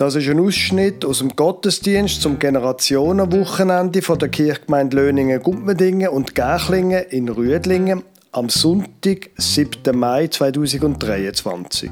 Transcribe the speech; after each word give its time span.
Das 0.00 0.14
ist 0.14 0.30
ein 0.30 0.40
Ausschnitt 0.40 1.04
aus 1.04 1.18
dem 1.18 1.36
Gottesdienst 1.36 2.22
zum 2.22 2.38
Generationenwochenende 2.38 4.00
von 4.00 4.18
der 4.18 4.30
Kirchgemeinde 4.30 4.96
Löningen-Gumpendingen 4.96 6.08
und 6.08 6.34
Gärchlingen 6.34 7.04
in 7.10 7.28
Rüdlingen 7.28 8.02
am 8.32 8.48
Sonntag, 8.48 9.28
7. 9.36 9.94
Mai 9.94 10.28
2023. 10.28 11.90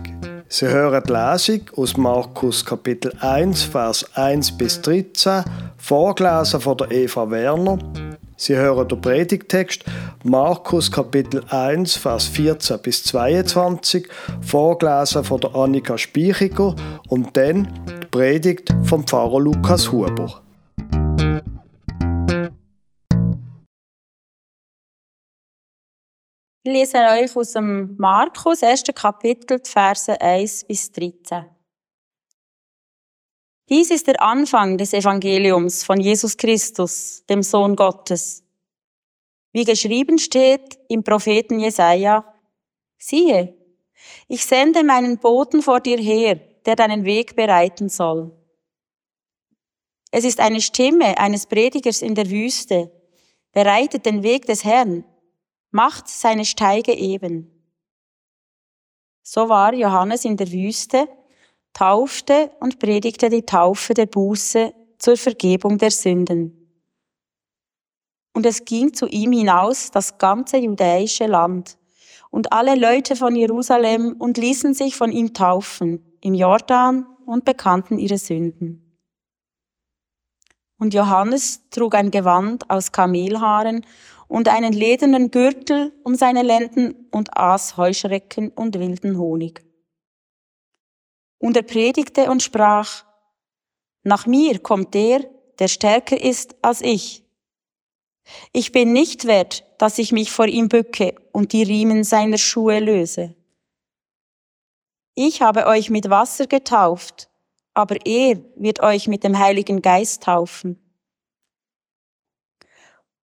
Sie 0.49 0.67
hören 0.67 1.03
die 1.07 1.13
Lesung 1.13 1.61
aus 1.77 1.99
Markus 1.99 2.64
Kapitel 2.64 3.13
1, 3.21 3.64
Vers 3.64 4.07
1 4.14 4.57
bis 4.57 4.81
13, 4.81 5.45
vorgelesen 5.77 6.63
von 6.63 6.79
der 6.79 6.90
Eva 6.90 7.31
Werner. 7.31 7.79
Sie 8.41 8.57
hören 8.57 8.86
den 8.86 9.00
Predigtext 9.00 9.84
Markus 10.23 10.93
Kapitel 10.93 11.43
1, 11.50 11.96
Vers 11.96 12.29
14 12.29 12.80
bis 12.80 13.03
22, 13.03 14.08
vorgelesen 14.40 15.25
von 15.25 15.40
der 15.40 15.57
Annika 15.57 15.99
Speichiger 15.99 16.77
und 17.08 17.36
dann 17.36 17.66
die 17.89 18.07
Predigt 18.07 18.72
vom 18.85 19.04
Pfarrer 19.04 19.40
Lukas 19.40 19.90
Huber. 19.90 20.40
Ich 26.63 26.72
lese 26.72 26.99
euch 26.99 27.35
aus 27.35 27.55
dem 27.55 27.96
Markus, 27.99 28.63
1. 28.63 28.85
Kapitel, 28.94 29.58
Verse 29.64 30.21
1 30.21 30.64
bis 30.64 30.93
13. 30.93 31.57
Dies 33.69 33.91
ist 33.91 34.06
der 34.06 34.22
Anfang 34.22 34.78
des 34.78 34.95
Evangeliums 34.95 35.84
von 35.84 36.00
Jesus 36.00 36.39
Christus, 36.39 37.25
dem 37.28 37.42
Sohn 37.42 37.77
Gottes. 37.77 38.42
Wie 39.53 39.64
geschrieben 39.64 40.19
steht 40.19 40.78
im 40.89 41.05
Propheten 41.05 41.61
Jesaja, 41.61 42.25
siehe, 42.97 43.55
ich 44.27 44.47
sende 44.47 44.84
meinen 44.84 45.19
Boten 45.19 45.61
vor 45.61 45.80
dir 45.80 45.98
her, 45.98 46.36
der 46.64 46.77
deinen 46.77 47.05
Weg 47.05 47.36
bereiten 47.36 47.91
soll. 47.91 48.34
Es 50.11 50.24
ist 50.24 50.41
eine 50.41 50.62
Stimme 50.62 51.19
eines 51.19 51.44
Predigers 51.46 52.00
in 52.00 52.14
der 52.14 52.30
Wüste, 52.30 52.91
bereitet 53.52 54.06
den 54.06 54.22
Weg 54.22 54.46
des 54.46 54.64
Herrn, 54.64 55.05
macht 55.70 56.08
seine 56.08 56.46
Steige 56.46 56.94
eben. 56.94 57.52
So 59.22 59.50
war 59.50 59.74
Johannes 59.74 60.24
in 60.24 60.39
der 60.39 60.50
Wüste, 60.50 61.06
taufte 61.72 62.50
und 62.61 62.78
predigte 62.78 63.28
die 63.28 63.42
Taufe 63.42 63.94
der 63.94 64.06
Buße 64.06 64.72
zur 64.98 65.16
Vergebung 65.16 65.78
der 65.78 65.91
Sünden. 65.91 66.55
Und 68.34 68.47
es 68.47 68.64
ging 68.64 68.94
zu 68.94 69.06
ihm 69.06 69.33
hinaus 69.33 69.91
das 69.91 70.19
ganze 70.19 70.58
judäische 70.58 71.27
Land 71.27 71.78
und 72.30 72.52
alle 72.52 72.74
Leute 72.74 73.16
von 73.16 73.34
Jerusalem 73.34 74.14
und 74.19 74.39
ließen 74.39 74.74
sich 74.74 74.96
von 74.96 75.11
ihm 75.11 75.34
taufen 75.34 76.05
im 76.20 76.34
Jordan 76.34 77.06
und 77.27 77.44
bekannten 77.44 77.98
ihre 77.98 78.19
Sünden. 78.19 78.84
Und 80.78 80.94
Johannes 80.94 81.69
trug 81.70 81.94
ein 81.94 82.11
Gewand 82.11 82.70
aus 82.70 82.92
Kamelhaaren 82.92 83.84
und 84.28 84.48
einen 84.48 84.72
ledernen 84.72 85.30
Gürtel 85.30 85.92
um 86.05 86.14
seine 86.14 86.42
Lenden 86.42 87.08
und 87.11 87.36
aß 87.36 87.77
Heuschrecken 87.77 88.50
und 88.50 88.78
wilden 88.78 89.19
Honig. 89.19 89.67
Und 91.39 91.56
er 91.56 91.62
predigte 91.62 92.31
und 92.31 92.42
sprach, 92.42 93.05
nach 94.03 94.27
mir 94.27 94.58
kommt 94.58 94.94
der, 94.94 95.25
der 95.58 95.69
stärker 95.69 96.20
ist 96.20 96.56
als 96.62 96.80
ich. 96.80 97.25
Ich 98.53 98.72
bin 98.72 98.92
nicht 98.92 99.27
wert, 99.27 99.64
dass 99.78 99.98
ich 99.98 100.12
mich 100.12 100.30
vor 100.30 100.47
ihm 100.47 100.69
bücke 100.69 101.14
und 101.33 101.53
die 101.53 101.62
Riemen 101.62 102.05
seiner 102.05 102.39
Schuhe 102.39 102.80
löse. 102.80 103.34
Ich 105.14 105.42
habe 105.42 105.67
euch 105.67 105.91
mit 105.91 106.11
Wasser 106.11 106.47
getauft, 106.47 107.28
aber 107.75 107.97
er 108.06 108.41
wird 108.56 108.80
euch 108.83 109.08
mit 109.08 109.24
dem 109.24 109.39
Heiligen 109.39 109.83
Geist 109.83 110.24
taufen. 110.24 110.79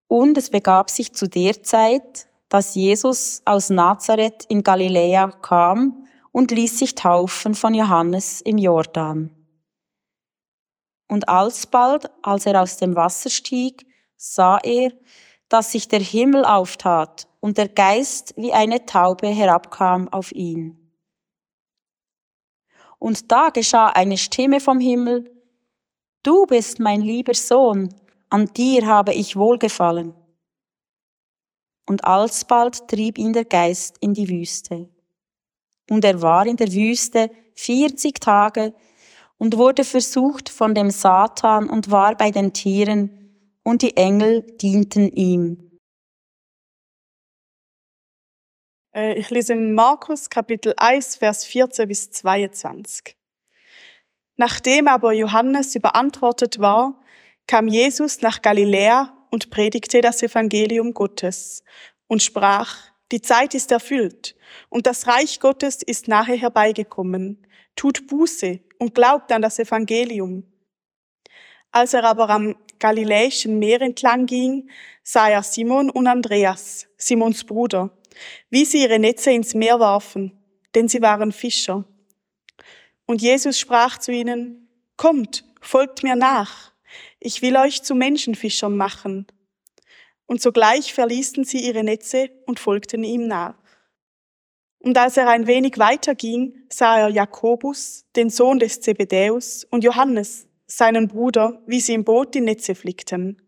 Und 0.08 0.38
es 0.38 0.50
begab 0.50 0.90
sich 0.90 1.14
zu 1.14 1.28
der 1.28 1.64
Zeit, 1.64 2.28
dass 2.50 2.76
Jesus 2.76 3.42
aus 3.46 3.70
Nazareth 3.70 4.46
in 4.50 4.64
Galiläa 4.64 5.32
kam 5.42 6.05
und 6.36 6.52
ließ 6.52 6.80
sich 6.80 6.96
taufen 6.96 7.56
von 7.56 7.74
Johannes 7.74 8.42
im 8.42 8.58
Jordan. 8.58 9.34
Und 11.08 11.30
alsbald, 11.30 12.12
als 12.24 12.46
er 12.46 12.62
aus 12.62 12.76
dem 12.76 12.94
Wasser 12.98 13.30
stieg, 13.30 13.88
sah 14.18 14.58
er, 14.58 14.92
dass 15.48 15.72
sich 15.72 15.88
der 15.88 16.02
Himmel 16.02 16.44
auftat 16.44 17.30
und 17.40 17.58
der 17.58 17.70
Geist 17.70 18.34
wie 18.36 18.52
eine 18.52 18.86
Taube 18.86 19.28
herabkam 19.28 20.10
auf 20.10 20.34
ihn. 20.34 20.92
Und 23.00 23.32
da 23.32 23.50
geschah 23.50 23.88
eine 23.88 24.18
Stimme 24.18 24.60
vom 24.60 24.82
Himmel, 24.82 25.32
Du 26.22 26.46
bist 26.48 26.82
mein 26.82 27.00
lieber 27.00 27.34
Sohn, 27.34 27.96
an 28.30 28.48
dir 28.48 28.86
habe 28.86 29.14
ich 29.14 29.38
wohlgefallen. 29.38 30.14
Und 31.86 32.04
alsbald 32.04 32.90
trieb 32.90 33.18
ihn 33.18 33.32
der 33.32 33.46
Geist 33.46 34.00
in 34.02 34.14
die 34.14 34.28
Wüste. 34.28 34.90
Und 35.90 36.04
er 36.04 36.22
war 36.22 36.46
in 36.48 36.58
der 36.58 36.72
Wüste 36.72 37.30
vierzig 37.54 38.20
Tage 38.20 38.74
und 39.38 39.58
wurde 39.58 39.84
versucht 39.84 40.50
von 40.50 40.74
dem 40.74 40.90
Satan 40.90 41.70
und 41.70 41.92
war 41.92 42.16
bei 42.16 42.32
den 42.32 42.54
Tieren, 42.54 43.26
und 43.66 43.82
die 43.82 43.98
Engel 43.98 44.44
dienten 44.62 45.10
ihm. 45.10 45.80
Äh, 48.96 49.16
ich 49.16 49.30
lese 49.32 49.54
in 49.54 49.74
Markus 49.74 50.30
Kapitel 50.30 50.74
1, 50.78 51.18
Vers 51.18 51.46
14 51.46 51.88
bis 51.88 52.12
22. 52.12 53.18
Nachdem 54.38 54.88
aber 54.88 55.14
Johannes 55.14 55.76
überantwortet 55.76 56.60
war, 56.60 57.02
kam 57.48 57.68
Jesus 57.68 58.22
nach 58.22 58.42
Galiläa 58.42 59.14
und 59.32 59.50
predigte 59.50 60.02
das 60.02 60.22
Evangelium 60.22 60.94
Gottes 60.94 61.64
und 62.08 62.22
sprach, 62.22 62.92
die 63.12 63.22
Zeit 63.22 63.54
ist 63.54 63.72
erfüllt 63.72 64.36
und 64.70 64.88
das 64.88 65.08
Reich 65.08 65.40
Gottes 65.40 65.84
ist 65.84 66.08
nahe 66.08 66.34
herbeigekommen. 66.34 67.46
Tut 67.76 68.08
Buße 68.08 68.60
und 68.80 68.96
glaubt 68.96 69.32
an 69.32 69.42
das 69.42 69.60
Evangelium. 69.60 70.44
Als 71.72 71.94
er 71.94 72.04
aber 72.06 72.30
am 72.30 72.56
Galiläischen 72.80 73.60
Meer 73.60 73.82
entlang 73.82 74.26
ging, 74.26 74.70
sah 75.04 75.30
er 75.30 75.44
Simon 75.44 75.90
und 75.90 76.08
Andreas, 76.08 76.88
Simons 76.98 77.44
Bruder, 77.44 77.92
wie 78.50 78.66
sie 78.66 78.84
ihre 78.84 79.00
Netze 79.00 79.32
ins 79.32 79.54
Meer 79.54 79.80
warfen, 79.80 80.32
denn 80.74 80.88
sie 80.88 81.02
waren 81.02 81.32
Fischer. 81.32 81.86
Und 83.06 83.22
Jesus 83.22 83.60
sprach 83.60 83.98
zu 83.98 84.12
ihnen, 84.12 84.70
Kommt, 84.98 85.44
folgt 85.62 86.04
mir 86.04 86.16
nach 86.16 86.76
ich 87.26 87.42
will 87.42 87.58
euch 87.58 87.82
zu 87.82 87.96
Menschenfischern 87.96 88.78
machen. 88.78 89.26
Und 90.28 90.42
sogleich 90.42 90.94
verließen 90.94 91.44
sie 91.44 91.60
ihre 91.60 91.84
Netze 91.84 92.30
und 92.46 92.60
folgten 92.60 93.04
ihm 93.04 93.28
nach. 93.28 93.56
Und 94.80 94.98
als 94.98 95.18
er 95.18 95.28
ein 95.30 95.48
wenig 95.48 95.80
weiter 95.80 96.14
ging, 96.14 96.66
sah 96.70 97.00
er 97.00 97.10
Jakobus, 97.10 98.06
den 98.16 98.30
Sohn 98.30 98.60
des 98.60 98.82
Zebedäus, 98.82 99.66
und 99.72 99.84
Johannes, 99.84 100.48
seinen 100.68 101.08
Bruder, 101.08 101.62
wie 101.66 101.80
sie 101.80 101.94
im 101.94 102.04
Boot 102.04 102.36
die 102.36 102.42
Netze 102.42 102.76
flickten. 102.76 103.42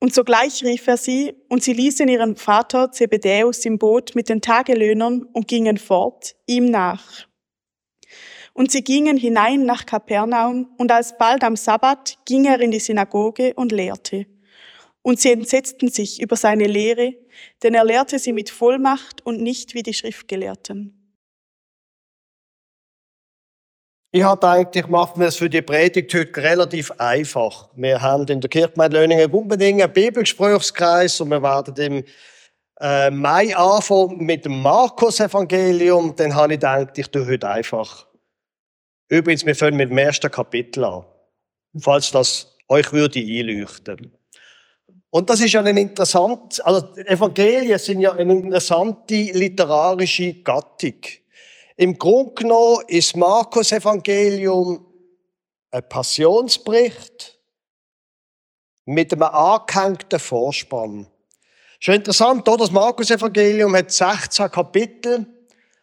Und 0.00 0.14
sogleich 0.14 0.64
rief 0.64 0.86
er 0.88 0.96
sie, 0.96 1.34
und 1.48 1.62
sie 1.62 1.72
ließen 1.72 2.08
ihren 2.08 2.34
Vater 2.34 2.90
Zebedäus 2.90 3.64
im 3.64 3.78
Boot 3.78 4.14
mit 4.14 4.28
den 4.28 4.40
Tagelöhnern 4.40 5.22
und 5.22 5.46
gingen 5.46 5.76
fort, 5.76 6.34
ihm 6.46 6.64
nach. 6.64 7.28
Und 8.52 8.72
sie 8.72 8.82
gingen 8.82 9.16
hinein 9.16 9.64
nach 9.64 9.86
Kapernaum, 9.86 10.74
und 10.78 10.90
alsbald 10.90 11.44
am 11.44 11.54
Sabbat 11.54 12.18
ging 12.24 12.44
er 12.46 12.60
in 12.60 12.70
die 12.70 12.80
Synagoge 12.80 13.54
und 13.54 13.72
lehrte. 13.72 14.26
Und 15.02 15.18
sie 15.18 15.32
entsetzten 15.32 15.88
sich 15.88 16.20
über 16.20 16.36
seine 16.36 16.66
Lehre, 16.66 17.14
denn 17.62 17.74
er 17.74 17.84
lehrte 17.84 18.18
sie 18.18 18.32
mit 18.32 18.50
Vollmacht 18.50 19.24
und 19.24 19.40
nicht 19.40 19.74
wie 19.74 19.82
die 19.82 19.94
Schriftgelehrten. 19.94 20.96
Ich 24.12 24.22
habe 24.22 24.40
gedacht, 24.40 24.76
ich 24.76 24.88
mache 24.88 25.18
mir 25.18 25.26
das 25.26 25.36
für 25.36 25.48
die 25.48 25.62
Predigt 25.62 26.12
heute 26.12 26.42
relativ 26.42 26.90
einfach. 26.98 27.70
Wir 27.76 28.02
haben 28.02 28.26
in 28.26 28.40
der 28.40 28.50
Kirchgemeinde 28.50 28.98
Löningen-Bumbendingen 28.98 29.82
einen 29.82 29.92
Bibelgesprächskreis 29.92 31.20
und 31.20 31.30
wir 31.30 31.42
werden 31.42 31.76
im 31.76 32.04
äh, 32.80 33.10
Mai 33.10 33.56
anfangen 33.56 34.24
mit 34.24 34.44
dem 34.44 34.60
Markus-Evangelium. 34.60 36.16
Dann 36.16 36.34
habe 36.34 36.54
ich 36.54 36.60
gedacht, 36.60 36.98
ich 36.98 37.08
tue 37.08 37.26
heute 37.26 37.48
einfach 37.48 38.10
Übrigens, 39.10 39.44
wir 39.44 39.56
fangen 39.56 39.76
mit 39.76 39.90
dem 39.90 39.98
ersten 39.98 40.30
Kapitel 40.30 40.84
an. 40.84 41.04
Falls 41.80 42.12
das 42.12 42.56
euch 42.68 42.92
würde 42.92 43.18
einleuchten. 43.18 44.16
Und 45.10 45.28
das 45.28 45.40
ist 45.40 45.52
ja 45.52 45.60
ein 45.62 45.76
interessant, 45.76 46.64
also 46.64 46.94
Evangelien 46.96 47.78
sind 47.78 48.00
ja 48.00 48.12
eine 48.12 48.32
interessante 48.32 49.14
literarische 49.14 50.34
Gattung. 50.42 50.94
Im 51.76 51.98
Grunde 51.98 52.34
genommen 52.34 52.84
ist 52.86 53.16
Markus 53.16 53.72
Evangelium 53.72 54.86
ein 55.72 55.88
Passionsbericht 55.88 57.38
mit 58.84 59.12
einem 59.12 59.22
angehängten 59.22 60.18
Vorspann. 60.18 61.06
Schon 61.80 61.94
interessant, 61.94 62.46
oder? 62.48 62.58
Das 62.58 62.70
Markus 62.70 63.10
Evangelium 63.10 63.74
hat 63.74 63.90
16 63.90 64.50
Kapitel. 64.50 65.26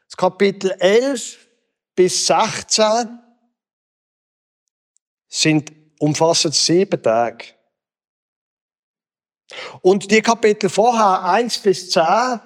Das 0.06 0.16
Kapitel 0.16 0.72
11 0.80 1.38
bis 1.96 2.28
16 2.28 3.20
sind, 5.28 5.74
umfassen 6.00 6.52
sieben 6.52 7.02
Tage. 7.02 7.57
Und 9.82 10.12
die 10.12 10.22
Kapitel 10.22 10.70
vorher, 10.70 11.24
eins 11.24 11.58
bis 11.58 11.90
zehn, 11.90 12.40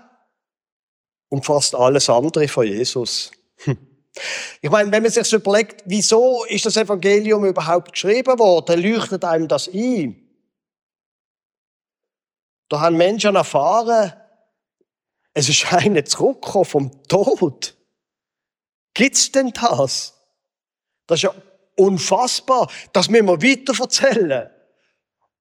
umfasst 1.29 1.73
alles 1.75 2.09
andere 2.09 2.47
von 2.47 2.65
Jesus. 2.65 3.31
Ich 4.61 4.69
meine, 4.69 4.91
wenn 4.91 5.03
man 5.03 5.11
sich 5.11 5.31
überlegt, 5.31 5.83
wieso 5.85 6.43
ist 6.45 6.65
das 6.65 6.77
Evangelium 6.77 7.45
überhaupt 7.45 7.93
geschrieben 7.93 8.37
worden, 8.37 8.81
leuchtet 8.81 9.23
einem 9.23 9.47
das 9.47 9.69
ein. 9.73 10.17
Da 12.67 12.81
haben 12.81 12.97
Menschen 12.97 13.35
erfahren, 13.35 14.13
es 15.33 15.49
ist 15.49 15.71
einer 15.73 16.05
zurückgekommen 16.05 16.65
vom 16.65 17.03
Tod. 17.07 17.75
Gibt's 18.93 19.31
denn 19.31 19.51
das? 19.51 20.13
Das 21.07 21.19
ist 21.19 21.23
ja 21.23 21.33
unfassbar. 21.77 22.69
Das 22.93 23.09
müssen 23.09 23.27
wir 23.27 23.41
weiter 23.41 23.81
erzählen. 23.81 24.49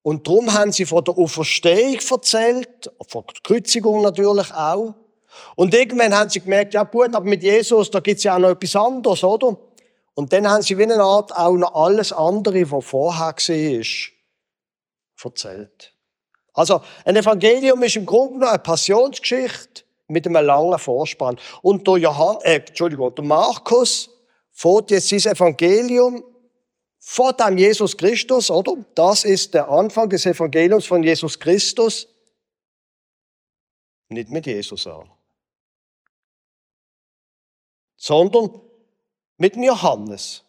Und 0.02 0.26
darum 0.26 0.52
haben 0.52 0.72
sie 0.72 0.86
von 0.86 1.04
der 1.04 1.16
Auferstehung 1.16 1.98
erzählt, 2.10 2.90
von 3.06 3.24
der 3.26 3.42
Kreuzigung 3.42 4.02
natürlich 4.02 4.52
auch. 4.52 4.94
Und 5.56 5.74
irgendwann 5.74 6.14
haben 6.16 6.30
sie 6.30 6.40
gemerkt, 6.40 6.74
ja 6.74 6.84
gut, 6.84 7.14
aber 7.14 7.24
mit 7.24 7.42
Jesus, 7.42 7.90
da 7.90 8.00
gibt's 8.00 8.24
ja 8.24 8.34
auch 8.34 8.38
noch 8.38 8.50
etwas 8.50 8.74
anderes, 8.76 9.22
oder? 9.22 9.56
Und 10.14 10.32
dann 10.32 10.48
haben 10.48 10.62
sie 10.62 10.76
wie 10.76 10.82
eine 10.82 11.00
Art 11.00 11.34
auch 11.36 11.56
noch 11.56 11.74
alles 11.74 12.12
andere, 12.12 12.70
was 12.70 12.84
vorher 12.84 13.34
war, 13.34 13.86
erzählt. 15.24 15.94
Also, 16.52 16.80
ein 17.04 17.16
Evangelium 17.16 17.82
ist 17.82 17.96
im 17.96 18.06
Grunde 18.06 18.34
genommen 18.34 18.50
eine 18.50 18.58
Passionsgeschichte 18.58 19.84
mit 20.08 20.26
einem 20.26 20.44
langen 20.44 20.78
Vorspann. 20.78 21.38
Und 21.62 21.86
der 21.86 21.98
Johann, 21.98 22.38
äh, 22.42 22.56
Entschuldigung, 22.56 23.14
der 23.14 23.24
Markus 23.24 24.10
fährt 24.50 24.90
jetzt 24.90 25.08
sein 25.08 25.32
Evangelium 25.32 26.24
vor 27.00 27.32
dem 27.32 27.58
Jesus 27.58 27.96
Christus, 27.96 28.50
oder? 28.50 28.76
Das 28.94 29.24
ist 29.24 29.54
der 29.54 29.68
Anfang 29.68 30.08
des 30.08 30.26
Evangeliums 30.26 30.86
von 30.86 31.02
Jesus 31.02 31.38
Christus. 31.40 32.06
Nicht 34.08 34.30
mit 34.30 34.46
Jesus 34.46 34.86
an 34.86 35.10
sondern 38.00 38.50
mit 39.36 39.54
dem 39.54 39.62
Johannes. 39.62 40.42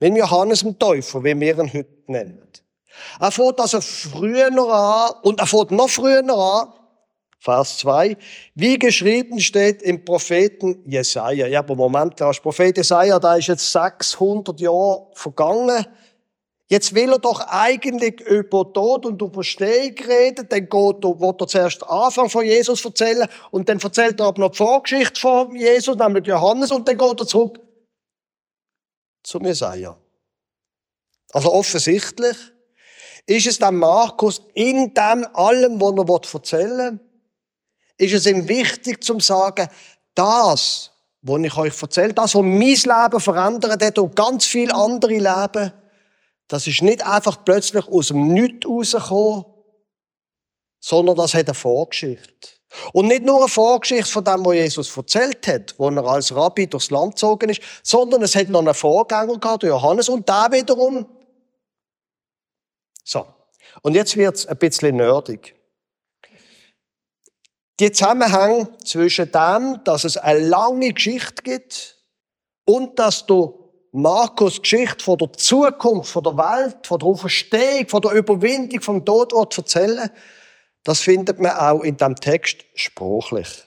Mit 0.00 0.10
dem 0.10 0.16
Johannes 0.16 0.60
dem 0.60 0.78
Täufer, 0.78 1.22
wie 1.22 1.38
wir 1.38 1.58
ihn 1.58 1.72
heute 1.72 2.02
nennen. 2.06 2.48
Er 3.20 3.30
fährt 3.30 3.60
also 3.60 3.80
früher 3.80 4.46
an, 4.46 5.14
und 5.22 5.40
er 5.40 5.46
fährt 5.46 5.70
noch 5.70 5.90
früher 5.90 6.20
an, 6.20 6.72
Vers 7.44 7.76
2, 7.80 8.16
wie 8.54 8.78
geschrieben 8.78 9.38
steht 9.38 9.82
im 9.82 10.02
Propheten 10.02 10.82
Jesaja. 10.90 11.46
Ja, 11.46 11.58
aber 11.58 11.76
Moment, 11.76 12.18
der 12.18 12.32
Prophet 12.42 12.74
Jesaja, 12.74 13.18
da 13.18 13.36
ist 13.36 13.48
jetzt 13.48 13.70
600 13.70 14.58
Jahre 14.60 15.08
vergangen. 15.12 15.84
Jetzt 16.68 16.94
will 16.94 17.12
er 17.12 17.18
doch 17.18 17.40
eigentlich 17.46 18.22
über 18.22 18.72
Tod 18.72 19.04
und 19.04 19.20
Überstehung 19.20 19.94
reden, 20.08 20.48
dann 20.48 20.60
geht 20.60 21.04
er, 21.04 21.20
will 21.20 21.34
er 21.38 21.46
zuerst 21.46 21.82
den 21.82 21.88
Anfang 21.88 22.30
von 22.30 22.46
Jesus 22.46 22.82
erzählen 22.82 23.28
und 23.50 23.68
dann 23.68 23.78
erzählt 23.78 24.20
er 24.20 24.26
aber 24.26 24.40
noch 24.40 24.50
die 24.50 24.56
Vorgeschichte 24.56 25.20
von 25.20 25.54
Jesus, 25.54 25.98
nämlich 25.98 26.26
Johannes, 26.26 26.72
und 26.72 26.88
dann 26.88 26.96
geht 26.96 27.20
er 27.20 27.26
zurück 27.26 27.60
zum 29.22 29.44
Jesaja. 29.44 29.94
Also 31.34 31.52
offensichtlich 31.52 32.36
ist 33.26 33.46
es 33.46 33.58
dann 33.58 33.76
Markus 33.76 34.40
in 34.54 34.94
dem 34.94 35.26
allem, 35.34 35.78
was 35.78 36.32
er 36.32 36.38
erzählen 36.38 36.92
will, 36.92 37.13
ist 37.96 38.12
es 38.14 38.26
ihm 38.26 38.48
wichtig 38.48 39.02
zu 39.02 39.20
sagen, 39.20 39.68
das, 40.14 40.90
was 41.22 41.40
ich 41.40 41.56
euch 41.56 41.82
erzähle, 41.82 42.14
das, 42.14 42.34
was 42.34 42.42
mein 42.42 42.58
Leben 42.60 43.20
verändert 43.20 43.82
hat 43.82 43.98
und 43.98 44.16
ganz 44.16 44.44
viele 44.44 44.74
andere 44.74 45.14
Leben, 45.14 45.72
das 46.48 46.66
ist 46.66 46.82
nicht 46.82 47.04
einfach 47.04 47.44
plötzlich 47.44 47.86
aus 47.88 48.08
dem 48.08 48.28
Nichts 48.28 48.66
rausgekommen, 48.66 49.44
sondern 50.80 51.16
das 51.16 51.34
hat 51.34 51.46
eine 51.46 51.54
Vorgeschichte. 51.54 52.48
Und 52.92 53.06
nicht 53.06 53.22
nur 53.22 53.38
eine 53.38 53.48
Vorgeschichte 53.48 54.10
von 54.10 54.24
dem, 54.24 54.44
was 54.44 54.54
Jesus 54.54 54.96
erzählt 54.96 55.46
hat, 55.46 55.74
wo 55.78 55.88
er 55.88 56.04
als 56.04 56.34
Rabbi 56.34 56.66
durchs 56.66 56.90
Land 56.90 57.14
gezogen 57.14 57.48
ist, 57.48 57.62
sondern 57.82 58.22
es 58.22 58.34
hat 58.34 58.48
noch 58.48 58.60
einen 58.60 58.74
Vorgänger 58.74 59.38
gehabt, 59.38 59.62
Johannes, 59.62 60.08
und 60.08 60.28
da 60.28 60.50
wiederum. 60.50 61.06
So. 63.04 63.26
Und 63.82 63.94
jetzt 63.94 64.16
wird's 64.16 64.46
ein 64.46 64.58
bisschen 64.58 64.96
nerdig. 64.96 65.54
Die 67.80 67.90
Zusammenhang 67.90 68.68
zwischen 68.84 69.32
dem, 69.32 69.80
dass 69.84 70.04
es 70.04 70.16
eine 70.16 70.46
lange 70.46 70.92
Geschichte 70.92 71.42
gibt 71.42 71.98
und 72.64 72.98
dass 72.98 73.26
du 73.26 73.64
Markus 73.90 74.62
Geschichte 74.62 75.04
von 75.04 75.18
der 75.18 75.32
Zukunft, 75.32 76.10
von 76.10 76.22
der 76.22 76.36
Welt, 76.36 76.86
von 76.86 76.98
der 76.98 77.08
Auferstehung, 77.08 77.88
von 77.88 78.02
der 78.02 78.12
Überwindung 78.12 78.80
vom 78.80 79.04
Tod 79.04 79.32
erzählen, 79.32 80.10
das 80.84 81.00
findet 81.00 81.40
man 81.40 81.52
auch 81.52 81.80
in 81.80 81.96
dem 81.96 82.14
Text 82.16 82.64
sprachlich. 82.74 83.64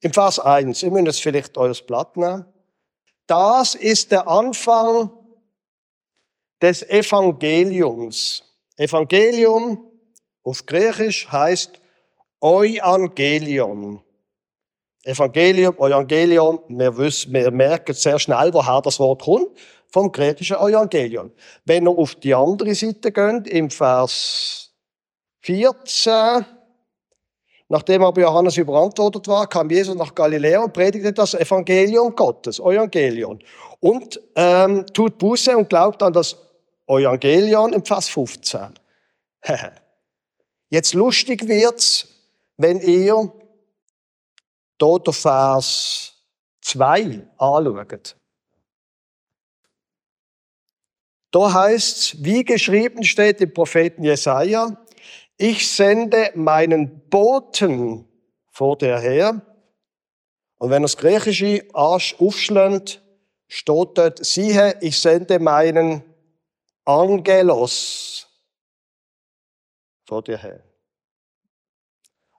Im 0.00 0.12
Vers 0.12 0.38
1, 0.38 0.82
ihr 0.82 0.90
müsst 0.90 1.22
vielleicht 1.22 1.56
euer 1.56 1.74
Blatt 1.86 2.16
nehmen. 2.16 2.44
Das 3.26 3.74
ist 3.74 4.10
der 4.10 4.28
Anfang 4.28 5.10
des 6.60 6.82
Evangeliums. 6.82 8.42
Evangelium 8.76 9.93
auf 10.44 10.66
Griechisch 10.66 11.26
heißt 11.32 11.80
Euangelion. 12.40 14.00
Evangelium, 15.02 15.74
Evangelium, 15.76 16.60
wir, 16.68 16.96
wissen, 16.96 17.32
wir 17.32 17.50
merken 17.50 17.94
sehr 17.94 18.18
schnell, 18.18 18.52
woher 18.52 18.80
das 18.80 18.98
Wort 18.98 19.22
kommt, 19.22 19.48
vom 19.88 20.10
griechischen 20.10 20.56
Evangelium. 20.56 21.30
Wenn 21.64 21.84
wir 21.84 21.90
auf 21.90 22.14
die 22.14 22.34
andere 22.34 22.74
Seite 22.74 23.12
gehen, 23.12 23.44
im 23.44 23.70
Vers 23.70 24.72
14, 25.40 26.44
nachdem 27.68 28.02
aber 28.02 28.20
Johannes 28.20 28.56
überantwortet 28.56 29.28
war, 29.28 29.46
kam 29.46 29.68
Jesus 29.70 29.94
nach 29.94 30.14
Galiläa 30.14 30.64
und 30.64 30.72
predigte 30.72 31.12
das 31.12 31.34
Evangelium 31.34 32.14
Gottes, 32.14 32.58
Evangelium. 32.58 33.38
Und 33.80 34.20
ähm, 34.36 34.86
tut 34.92 35.18
Buße 35.18 35.54
und 35.54 35.68
glaubt 35.68 36.02
an 36.02 36.14
das 36.14 36.36
Evangelium 36.86 37.74
im 37.74 37.84
Vers 37.84 38.08
15. 38.08 38.68
Jetzt 40.74 40.94
lustig 40.94 41.46
wird's, 41.46 42.08
wenn 42.56 42.80
ihr 42.80 43.32
der 44.80 45.12
Vers 45.12 46.14
2 46.62 47.28
anschaut. 47.38 48.16
Da 51.30 51.52
heißt 51.52 51.98
es, 51.98 52.24
wie 52.24 52.42
geschrieben 52.42 53.04
steht 53.04 53.40
im 53.40 53.54
Propheten 53.54 54.02
Jesaja, 54.02 54.84
ich 55.36 55.70
sende 55.70 56.32
meinen 56.34 57.08
Boten 57.08 58.08
vor 58.50 58.76
dir 58.76 58.98
her. 58.98 59.42
Und 60.58 60.70
wenn 60.70 60.82
das 60.82 60.96
Griechische 60.96 61.68
aufschlägt, 61.72 63.00
steht 63.46 63.90
dort, 63.94 64.24
siehe, 64.24 64.76
ich 64.80 64.98
sende 64.98 65.38
meinen 65.38 66.02
Angelos 66.84 68.26
vor 70.04 70.22
dir 70.22 70.38
her. 70.38 70.73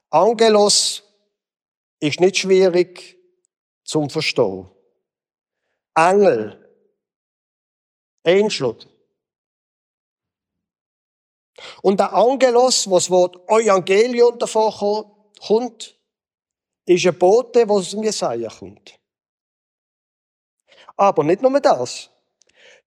Angelos 0.09 1.03
ist 1.99 2.19
nicht 2.19 2.37
schwierig 2.37 3.17
zum 3.83 4.09
Verstehen. 4.09 4.69
Engel. 5.95 6.61
Angel. 8.23 8.77
Und 11.81 11.99
der 11.99 12.13
Angelos, 12.13 12.89
was 12.89 13.05
das 13.05 13.09
Wort 13.09 13.37
Evangelium 13.49 14.37
davor 14.37 14.73
kommt, 15.39 15.97
ist 16.85 17.05
ein 17.05 17.17
Bote, 17.17 17.67
was 17.67 17.77
aus 17.77 17.91
dem 17.91 18.03
Jesaja 18.03 18.49
kommt. 18.49 18.99
Aber 20.97 21.23
nicht 21.23 21.41
nur 21.41 21.59
das. 21.59 22.09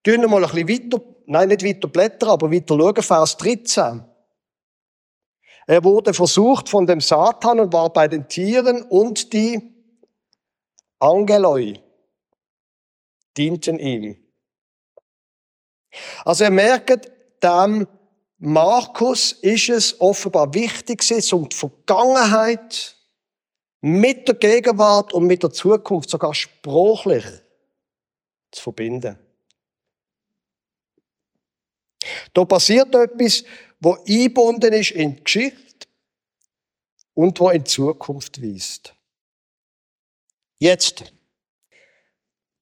Tun 0.03 0.21
wir 0.21 0.27
mal 0.27 0.43
ein 0.45 0.65
bisschen 0.65 0.91
weiter, 0.91 1.03
nein, 1.25 1.49
nicht 1.49 1.63
weiter 1.63 1.87
blättern, 1.87 2.29
aber 2.29 2.51
weiter 2.51 2.77
schauen, 2.77 3.03
Vers 3.03 3.37
13. 3.37 4.03
Er 5.67 5.83
wurde 5.83 6.13
versucht 6.13 6.69
von 6.69 6.87
dem 6.87 7.01
Satan 7.01 7.59
und 7.59 7.73
war 7.73 7.91
bei 7.91 8.07
den 8.07 8.27
Tieren 8.27 8.81
und 8.83 9.33
die 9.33 9.61
Angeloi 10.99 11.79
dienten 13.37 13.79
ihm. 13.79 14.17
Also 16.25 16.43
ihr 16.43 16.51
merkt, 16.51 17.11
dem 17.41 17.87
Markus 18.37 19.31
ist 19.33 19.69
es 19.69 19.99
offenbar 19.99 20.53
wichtig, 20.53 21.03
um 21.33 21.49
die 21.49 21.55
Vergangenheit 21.55 22.95
mit 23.81 24.27
der 24.27 24.35
Gegenwart 24.35 25.13
und 25.13 25.25
mit 25.25 25.43
der 25.43 25.51
Zukunft 25.51 26.09
sogar 26.09 26.33
sprachlich 26.33 27.25
zu 28.51 28.63
verbinden. 28.63 29.17
Da 32.33 32.45
passiert 32.45 32.93
etwas, 32.95 33.43
wo 33.79 33.93
eingebunden 34.07 34.73
ist 34.73 34.91
in 34.91 35.15
die 35.15 35.23
Geschichte 35.23 35.87
und 37.13 37.39
wo 37.39 37.49
in 37.49 37.63
die 37.63 37.69
Zukunft 37.69 38.41
weist. 38.41 38.93
Jetzt, 40.59 41.13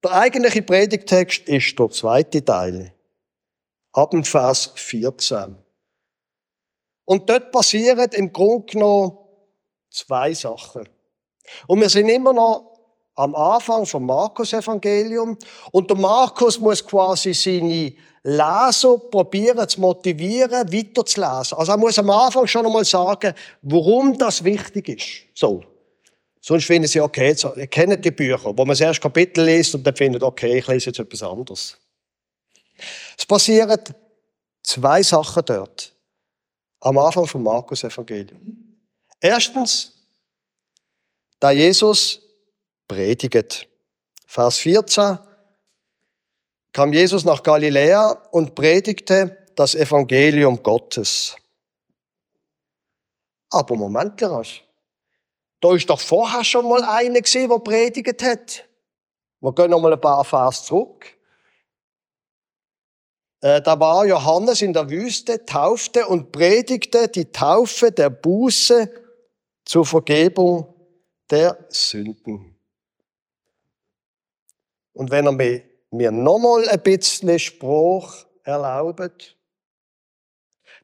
Der 0.03 0.11
eigentliche 0.11 0.61
Predigtext 0.61 1.47
ist 1.49 1.77
der 1.77 1.89
zweite 1.89 2.45
Teil. 2.45 2.93
Ab 3.93 4.11
dem 4.11 4.23
Vers 4.23 4.71
14. 4.75 5.57
Und 7.05 7.29
dort 7.29 7.51
passieren 7.51 8.09
im 8.11 8.31
Grunde 8.31 8.65
genommen 8.67 9.17
zwei 9.89 10.33
Sachen. 10.33 10.87
Und 11.67 11.81
wir 11.81 11.89
sind 11.89 12.09
immer 12.09 12.31
noch 12.31 12.76
am 13.17 13.35
Anfang 13.35 13.85
vom 13.85 14.05
Markus-Evangelium. 14.05 15.37
Und 15.71 15.89
der 15.89 15.97
Markus 15.97 16.59
muss 16.59 16.85
quasi 16.85 17.33
seine 17.33 17.93
Leser 18.23 18.97
probieren 18.97 19.67
zu 19.67 19.81
motivieren, 19.81 20.71
weiterzulesen. 20.71 21.57
Also 21.57 21.71
er 21.71 21.77
muss 21.77 21.97
am 21.97 22.09
Anfang 22.09 22.45
schon 22.45 22.65
einmal 22.65 22.85
sagen, 22.85 23.33
warum 23.63 24.17
das 24.17 24.43
wichtig 24.43 24.89
ist. 24.89 25.39
So. 25.39 25.63
Sonst 26.39 26.65
finden 26.65 26.87
sie, 26.87 27.01
okay, 27.01 27.29
jetzt, 27.29 27.43
ihr 27.43 27.67
kennt 27.67 28.05
die 28.05 28.11
Bücher, 28.11 28.45
wo 28.45 28.63
man 28.63 28.69
das 28.69 28.81
erste 28.81 29.01
Kapitel 29.01 29.43
liest 29.43 29.73
und 29.75 29.83
dann 29.83 29.95
findet, 29.95 30.21
okay, 30.21 30.59
ich 30.59 30.67
lese 30.67 30.91
jetzt 30.91 30.99
etwas 30.99 31.23
anderes. 31.23 31.77
Es 33.17 33.25
passieren 33.25 33.79
zwei 34.61 35.01
Sachen 35.01 35.43
dort. 35.45 35.93
Am 36.81 36.97
Anfang 36.99 37.25
vom 37.25 37.41
Markus-Evangelium. 37.41 38.77
Erstens, 39.19 39.93
da 41.39 41.49
Jesus 41.49 42.26
prediget. 42.87 43.67
Vers 44.25 44.57
14 44.57 45.19
kam 46.73 46.93
Jesus 46.93 47.25
nach 47.25 47.43
Galiläa 47.43 48.11
und 48.31 48.55
predigte 48.55 49.37
das 49.55 49.73
Evangelium 49.73 50.61
Gottes. 50.61 51.35
Aber 53.49 53.75
Moment, 53.75 54.17
Gerasch. 54.17 54.63
Da 55.59 55.73
ist 55.73 55.89
doch 55.89 55.99
vorher 55.99 56.43
schon 56.43 56.67
mal 56.67 56.83
einer 56.83 57.21
gesehen, 57.21 57.49
der 57.49 57.59
predigt 57.59 58.21
hat. 58.21 58.63
Wir 59.39 59.53
gehen 59.53 59.71
noch 59.71 59.81
mal 59.81 59.93
ein 59.93 60.01
paar 60.01 60.23
Vers 60.23 60.65
zurück. 60.65 61.17
Äh, 63.41 63.61
da 63.61 63.79
war 63.79 64.05
Johannes 64.05 64.61
in 64.61 64.73
der 64.73 64.89
Wüste, 64.89 65.45
taufte 65.45 66.07
und 66.07 66.31
predigte 66.31 67.07
die 67.07 67.31
Taufe 67.31 67.91
der 67.91 68.09
Buße 68.09 68.91
zur 69.65 69.85
Vergebung 69.85 70.73
der 71.29 71.65
Sünden. 71.69 72.56
Und 74.97 75.11
wenn 75.11 75.27
er 75.27 75.31
mir, 75.31 75.61
mir 75.91 76.09
nochmal 76.09 76.67
ein 76.69 76.81
bisschen 76.81 77.37
Spruch 77.37 78.25
erlaubt, 78.41 79.37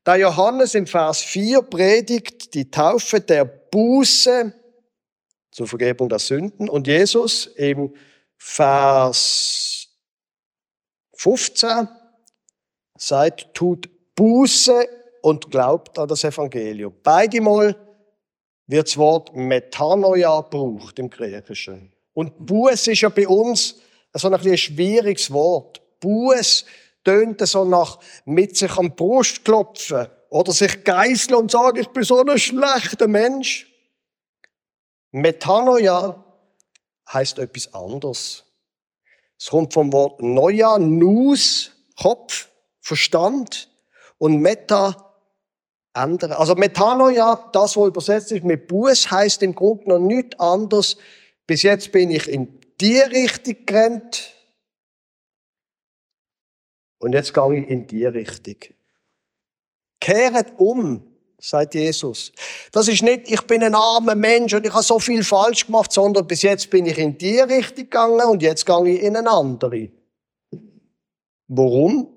da 0.03 0.15
Johannes 0.15 0.75
im 0.75 0.85
Vers 0.85 1.21
4 1.21 1.63
predigt 1.63 2.53
die 2.53 2.69
Taufe 2.69 3.21
der 3.21 3.43
Buße 3.43 4.53
zur 5.49 5.67
Vergebung 5.67 6.09
der 6.09 6.19
Sünden 6.19 6.69
und 6.69 6.85
Jesus 6.85 7.47
im 7.55 7.95
Vers 8.37 9.87
15 11.13 11.87
sagt, 12.95 13.55
tut 13.55 13.89
Buße 14.13 14.87
und 15.23 15.49
glaubt 15.49 15.97
an 15.97 16.07
das 16.07 16.23
Evangelium. 16.23 16.93
Beide 17.01 17.41
Mal 17.41 17.75
wird 18.67 18.87
das 18.89 18.95
Wort 18.95 19.35
Metanoia 19.35 20.41
gebraucht 20.41 20.99
im 20.99 21.09
Griechischen. 21.09 21.91
Und 22.13 22.45
Buß 22.45 22.87
ist 22.87 23.01
ja 23.01 23.09
bei 23.09 23.27
uns 23.27 23.81
so 24.13 24.27
ein, 24.27 24.33
ein 24.33 24.57
schwieriges 24.57 25.31
Wort. 25.31 25.81
Buß 25.99 26.65
tönt 27.03 27.45
so 27.47 27.65
nach 27.65 27.99
mit 28.25 28.57
sich 28.57 28.77
am 28.77 28.95
Brust 28.95 29.43
klopfen 29.43 30.07
oder 30.29 30.51
sich 30.51 30.83
geißeln 30.83 31.35
und 31.35 31.51
sagen, 31.51 31.79
ich 31.79 31.89
bin 31.89 32.03
so 32.03 32.19
ein 32.19 32.37
schlechter 32.37 33.07
Mensch. 33.07 33.67
Metanoia 35.11 36.23
heißt 37.11 37.39
etwas 37.39 37.73
anderes. 37.73 38.43
Es 39.37 39.49
kommt 39.49 39.73
vom 39.73 39.91
Wort 39.93 40.21
Noia, 40.21 40.79
Nus, 40.79 41.71
Kopf, 42.01 42.49
Verstand 42.79 43.69
und 44.17 44.37
Meta, 44.37 45.13
andere. 45.93 46.37
Also 46.39 46.55
Metanoia, 46.55 47.49
das, 47.51 47.77
was 47.77 47.87
übersetzt 47.87 48.31
ist 48.31 48.43
mit 48.43 48.67
Buß, 48.67 49.11
heißt 49.11 49.43
im 49.43 49.53
Grunde 49.53 49.89
noch 49.89 49.99
nichts 49.99 50.39
anderes. 50.39 50.97
Bis 51.45 51.61
jetzt 51.61 51.91
bin 51.91 52.09
ich 52.09 52.27
in 52.27 52.59
die 52.83 52.99
Richtung 52.99 53.65
gerannt. 53.65 54.33
Und 56.99 57.13
jetzt 57.13 57.33
gehe 57.33 57.59
ich 57.59 57.69
in 57.69 57.87
die 57.87 58.05
Richtung. 58.05 58.57
Kehret 60.01 60.53
um, 60.57 61.01
sagt 61.39 61.75
Jesus. 61.75 62.33
Das 62.73 62.89
ist 62.89 63.01
nicht, 63.01 63.31
ich 63.31 63.41
bin 63.43 63.63
ein 63.63 63.73
armer 63.75 64.15
Mensch 64.15 64.53
und 64.53 64.65
ich 64.65 64.73
habe 64.73 64.83
so 64.83 64.99
viel 64.99 65.23
falsch 65.23 65.65
gemacht, 65.65 65.93
sondern 65.93 66.27
bis 66.27 66.41
jetzt 66.41 66.69
bin 66.69 66.85
ich 66.85 66.97
in 66.97 67.17
die 67.17 67.39
Richtung 67.39 67.85
gegangen 67.85 68.27
und 68.29 68.43
jetzt 68.43 68.65
gehe 68.65 68.89
ich 68.89 69.01
in 69.01 69.15
eine 69.15 69.29
andere. 69.29 69.89
Warum? 71.47 72.09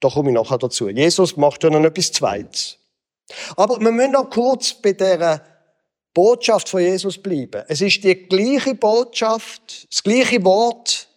Da 0.00 0.08
komme 0.08 0.30
ich 0.30 0.34
nachher 0.34 0.58
dazu. 0.58 0.88
Jesus 0.88 1.36
macht 1.36 1.62
ja 1.62 1.70
noch 1.70 1.84
etwas 1.84 2.12
Zweites. 2.12 2.78
Aber 3.56 3.80
wir 3.80 3.90
müssen 3.90 4.12
noch 4.12 4.30
kurz 4.30 4.72
bei 4.74 4.92
dieser 4.92 5.55
Botschaft 6.16 6.70
von 6.70 6.80
Jesus 6.80 7.18
bleiben. 7.18 7.62
Es 7.68 7.82
ist 7.82 8.02
die 8.02 8.14
gleiche 8.14 8.74
Botschaft, 8.74 9.86
das 9.92 10.02
gleiche 10.02 10.42
Wort, 10.44 11.10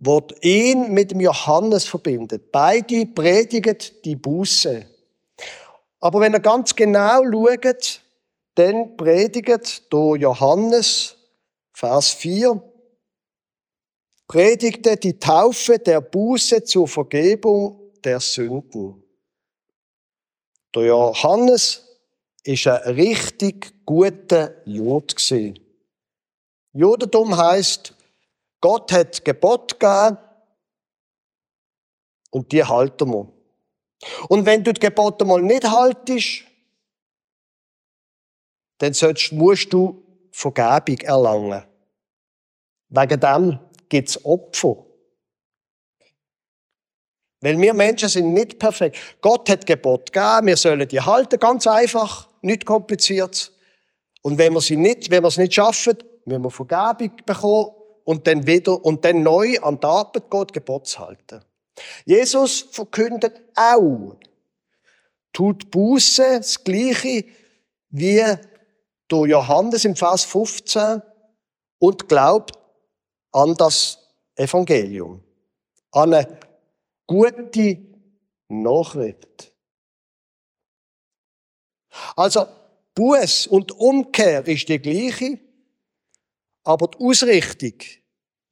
das 0.00 0.22
ihn 0.42 0.92
mit 0.92 1.12
dem 1.12 1.20
Johannes 1.20 1.84
verbindet. 1.84 2.50
Beide 2.50 3.06
predigen 3.06 3.78
die 4.04 4.16
Buße. 4.16 4.86
Aber 6.00 6.20
wenn 6.20 6.32
ihr 6.32 6.40
ganz 6.40 6.74
genau 6.74 7.22
schaut, 7.22 8.00
dann 8.56 8.96
predigt 8.96 9.92
der 9.92 10.16
Johannes, 10.16 11.14
Vers 11.72 12.10
4, 12.10 12.60
predigte 14.26 14.96
die 14.96 15.16
Taufe 15.16 15.78
der 15.78 16.00
Buße 16.00 16.64
zur 16.64 16.88
Vergebung 16.88 17.92
der 18.02 18.18
Sünden. 18.18 19.00
Der 20.74 20.86
Johannes 20.86 21.83
ist 22.44 22.66
ein 22.66 22.94
richtig 22.94 23.84
guter 23.86 24.54
Jude 24.66 25.14
gewesen. 25.14 25.58
Judentum 26.72 27.36
heißt, 27.36 27.94
Gott 28.60 28.92
hat 28.92 29.24
Gebot 29.24 29.78
gegeben 29.80 30.18
und 32.30 32.52
die 32.52 32.64
halten 32.64 33.12
wir. 33.12 33.32
Und 34.28 34.44
wenn 34.44 34.62
du 34.62 34.72
die 34.72 34.80
Gebote 34.80 35.24
mal 35.24 35.40
nicht 35.40 35.64
haltest, 35.64 36.44
dann 38.78 38.92
sollst, 38.92 39.32
musst 39.32 39.72
du 39.72 40.02
Vergebung 40.30 40.98
erlangen. 41.00 41.64
Wegen 42.88 43.20
dem 43.20 43.58
gibt 43.88 44.08
es 44.08 44.24
Opfer. 44.24 44.84
Weil 47.40 47.58
wir 47.60 47.72
Menschen 47.74 48.08
sind 48.08 48.32
nicht 48.32 48.58
perfekt. 48.58 48.98
Gott 49.20 49.48
hat 49.48 49.66
Gebot 49.66 50.12
gegeben, 50.12 50.48
wir 50.48 50.56
sollen 50.56 50.88
die 50.88 51.00
halten, 51.00 51.38
ganz 51.38 51.66
einfach 51.66 52.28
nicht 52.44 52.64
kompliziert. 52.64 53.52
Und 54.22 54.38
wenn 54.38 54.52
wir 54.52 54.60
sie 54.60 54.76
nicht, 54.76 55.10
wenn 55.10 55.22
wir 55.22 55.28
es 55.28 55.36
nicht 55.36 55.54
schaffen, 55.54 55.98
müssen 56.24 56.42
wir 56.42 56.50
Vergebung 56.50 57.16
bekommen 57.26 57.70
und 58.04 58.26
dann 58.26 58.46
wieder 58.46 58.84
und 58.84 59.04
dann 59.04 59.22
neu 59.22 59.58
an 59.60 59.80
die 59.80 59.86
Arbeit 59.86 60.30
Gott 60.30 60.52
Gebot 60.52 60.86
zu 60.86 61.00
halten. 61.00 61.40
Jesus 62.04 62.60
verkündet 62.70 63.40
auch, 63.56 64.16
tut 65.32 65.70
Buße, 65.70 66.38
das 66.38 66.62
Gleiche 66.62 67.24
wie 67.90 68.22
durch 69.08 69.30
Johannes 69.30 69.84
im 69.84 69.96
Vers 69.96 70.24
15 70.24 71.02
und 71.78 72.08
glaubt 72.08 72.58
an 73.32 73.54
das 73.56 73.98
Evangelium, 74.36 75.22
an 75.92 76.14
eine 76.14 76.38
gute 77.06 77.78
Nachricht. 78.48 79.53
Also, 82.16 82.46
Buß 82.94 83.48
und 83.48 83.72
Umkehr 83.72 84.46
ist 84.46 84.68
die 84.68 84.78
gleiche, 84.78 85.38
aber 86.62 86.88
die 86.88 87.04
Ausrichtung 87.04 87.74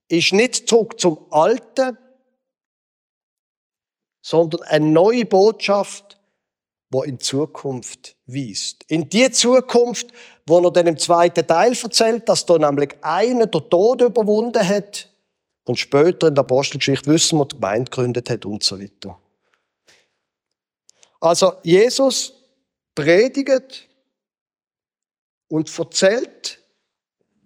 ist 0.09 0.33
nicht 0.33 0.69
zurück 0.69 0.99
zum 0.99 1.27
Alten, 1.31 1.97
sondern 4.21 4.63
eine 4.63 4.87
neue 4.87 5.25
Botschaft, 5.25 6.19
wo 6.91 7.03
in 7.03 7.19
Zukunft 7.19 8.17
weist. 8.27 8.85
In 8.89 9.09
die 9.09 9.31
Zukunft, 9.31 10.09
wo 10.47 10.61
er 10.61 10.71
dann 10.71 10.87
im 10.87 10.99
zweiten 10.99 11.47
Teil 11.47 11.73
erzählt, 11.73 12.29
dass 12.29 12.45
da 12.45 12.59
nämlich 12.59 12.95
einer 13.01 13.47
der 13.47 13.69
Tod 13.69 14.03
überwunden 14.03 14.67
hat 14.67 15.09
und 15.65 15.79
später 15.79 16.29
in 16.29 16.35
der 16.35 16.43
Apostelgeschichte 16.43 17.11
wissen 17.11 17.39
wir, 17.39 17.47
die 17.47 17.57
Gemeinde 17.57 17.91
gegründet 17.91 18.29
hat 18.29 18.45
und 18.45 18.63
so 18.63 18.79
weiter. 18.79 19.19
Also 21.21 21.55
Jesus 21.63 22.35
predigt 22.95 23.89
und 25.49 25.79
erzählt, 25.79 26.63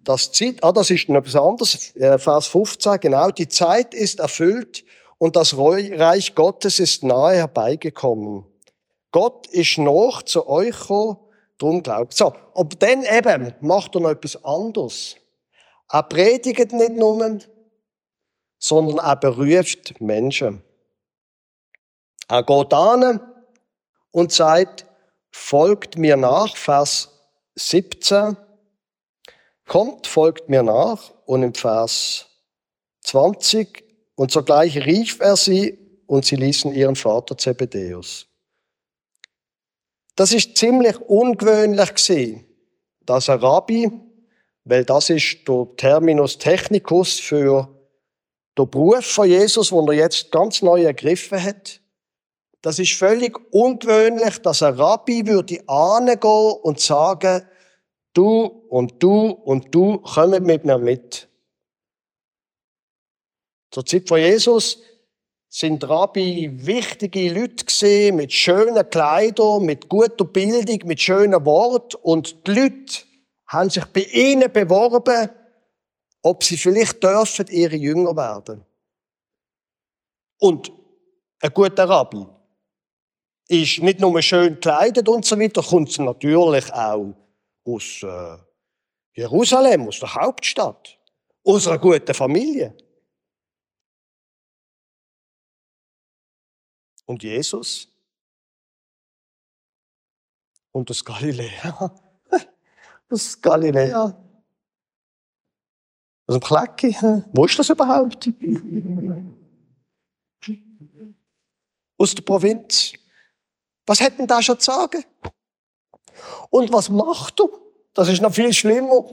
dass 0.03 0.31
Zeit, 0.31 0.63
ah, 0.63 0.71
das 0.71 0.89
ist 0.89 1.09
noch 1.09 1.17
etwas 1.17 1.35
anderes, 1.35 1.95
äh, 1.97 2.17
Vers 2.17 2.47
15, 2.47 2.99
genau, 2.99 3.29
die 3.29 3.47
Zeit 3.47 3.93
ist 3.93 4.19
erfüllt 4.19 4.85
und 5.17 5.35
das 5.35 5.57
Reich 5.57 6.33
Gottes 6.33 6.79
ist 6.79 7.03
nahe 7.03 7.35
herbeigekommen. 7.35 8.45
Gott 9.11 9.47
ist 9.47 9.77
noch 9.77 10.21
zu 10.21 10.47
euch 10.47 10.79
gekommen, 10.79 11.17
darum 11.57 11.83
glaubt. 11.83 12.13
So, 12.13 12.33
aber 12.53 12.75
dann 12.79 13.03
eben 13.03 13.53
macht 13.61 13.95
er 13.95 14.01
noch 14.01 14.11
etwas 14.11 14.43
anderes. 14.43 15.15
Er 15.89 16.03
predigt 16.03 16.71
nicht 16.71 16.93
nur, 16.93 17.39
sondern 18.59 18.97
er 18.99 19.15
beruft 19.15 19.99
Menschen. 19.99 20.63
Er 22.27 22.43
geht 22.43 22.73
an 22.73 23.21
und 24.11 24.31
sagt, 24.31 24.85
folgt 25.31 25.97
mir 25.97 26.17
nach, 26.17 26.55
Vers 26.55 27.09
17. 27.55 28.37
Kommt, 29.65 30.07
folgt 30.07 30.49
mir 30.49 30.63
nach. 30.63 31.13
Und 31.25 31.43
im 31.43 31.53
Vers 31.53 32.27
20. 33.01 33.83
Und 34.15 34.31
sogleich 34.31 34.85
rief 34.85 35.19
er 35.19 35.35
sie 35.35 35.77
und 36.07 36.25
sie 36.25 36.35
ließen 36.37 36.73
ihren 36.73 36.95
Vater 36.95 37.37
Zebedeus. 37.37 38.27
Das 40.15 40.33
ist 40.33 40.57
ziemlich 40.57 40.97
ungewöhnlich 41.01 41.93
gewesen, 41.93 42.45
dass 43.01 43.29
ein 43.29 43.39
Rabbi, 43.39 43.91
weil 44.63 44.83
das 44.83 45.09
ist 45.09 45.47
der 45.47 45.67
Terminus 45.77 46.39
technicus 46.39 47.19
für 47.19 47.69
den 48.57 48.69
Beruf 48.69 49.05
von 49.05 49.29
Jesus, 49.29 49.69
den 49.69 49.87
er 49.87 49.93
jetzt 49.93 50.31
ganz 50.31 50.61
neu 50.61 50.83
ergriffen 50.83 51.41
hat. 51.41 51.79
Das 52.61 52.79
ist 52.79 52.93
völlig 52.93 53.37
ungewöhnlich, 53.51 54.39
dass 54.39 54.63
ein 54.63 54.73
Rabbi 54.75 55.25
würde 55.27 55.63
angehen 55.67 56.59
und 56.63 56.79
sagen, 56.79 57.47
du 58.13 58.45
und 58.69 59.01
du 59.01 59.29
und 59.29 59.73
du 59.73 59.99
kommen 59.99 60.43
mit 60.43 60.65
mir 60.65 60.77
mit. 60.77 61.29
Zur 63.71 63.85
Zeit 63.85 64.07
von 64.07 64.19
Jesus 64.19 64.81
sind 65.49 65.87
Rabbi 65.87 66.65
wichtige 66.65 67.31
Leute 67.31 68.11
mit 68.11 68.33
schönen 68.33 68.89
Kleidern, 68.89 69.63
mit 69.63 69.87
guter 69.87 70.25
Bildung, 70.25 70.79
mit 70.87 70.99
schönen 70.99 71.45
Worten 71.45 71.97
und 72.01 72.47
die 72.47 72.51
Leute 72.51 73.03
haben 73.45 73.69
sich 73.69 73.85
bei 73.85 74.01
ihnen 74.01 74.51
beworben, 74.51 75.29
ob 76.21 76.43
sie 76.43 76.57
vielleicht 76.57 77.01
dürfen 77.01 77.47
ihre 77.49 77.75
Jünger 77.75 78.15
werden. 78.15 78.65
Und 80.39 80.71
ein 81.39 81.53
guter 81.53 81.87
Rabbi 81.87 82.25
ist 83.47 83.79
nicht 83.79 83.99
nur 83.99 84.21
schön 84.21 84.55
gekleidet 84.55 85.07
und 85.07 85.25
so 85.25 85.39
weiter, 85.39 85.63
kommt 85.63 85.97
natürlich 85.99 86.73
auch 86.73 87.15
aus 87.63 88.03
äh, 88.03 88.37
Jerusalem, 89.13 89.87
aus 89.87 89.99
der 89.99 90.13
Hauptstadt, 90.13 90.99
aus 91.43 91.67
einer 91.67 91.79
guten 91.79 92.13
Familie. 92.13 92.75
Und 97.05 97.23
Jesus? 97.23 97.87
Und 100.71 100.89
das 100.89 101.03
Galiläa? 101.03 101.95
Das 103.09 103.41
Galiläa? 103.41 104.21
Aus 106.27 106.35
dem 106.35 106.41
Klecki? 106.41 106.93
Wo 107.31 107.45
ist 107.45 107.57
das 107.57 107.69
überhaupt? 107.69 108.27
Aus 111.97 112.13
der 112.13 112.21
Provinz. 112.23 112.91
Was 113.87 113.99
hätten 114.01 114.27
da 114.27 114.41
schon 114.41 114.59
zu 114.59 114.69
sagen? 114.71 115.03
Und 116.49 116.71
was 116.71 116.89
macht 116.89 117.39
er? 117.39 117.49
Das 117.93 118.09
ist 118.09 118.21
noch 118.21 118.33
viel 118.33 118.53
schlimmer. 118.53 119.03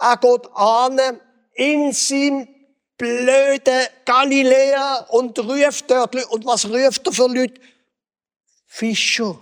Er 0.00 0.16
geht 0.16 0.50
an 0.54 0.98
in 1.54 1.92
seinem 1.92 2.48
blöden 2.96 3.86
Galiläa 4.04 5.06
und 5.10 5.38
ruft 5.38 5.90
dort, 5.90 6.14
und 6.26 6.44
was 6.44 6.68
ruft 6.68 7.06
er 7.06 7.12
für 7.12 7.28
Leute? 7.28 7.60
Fischer. 8.66 9.38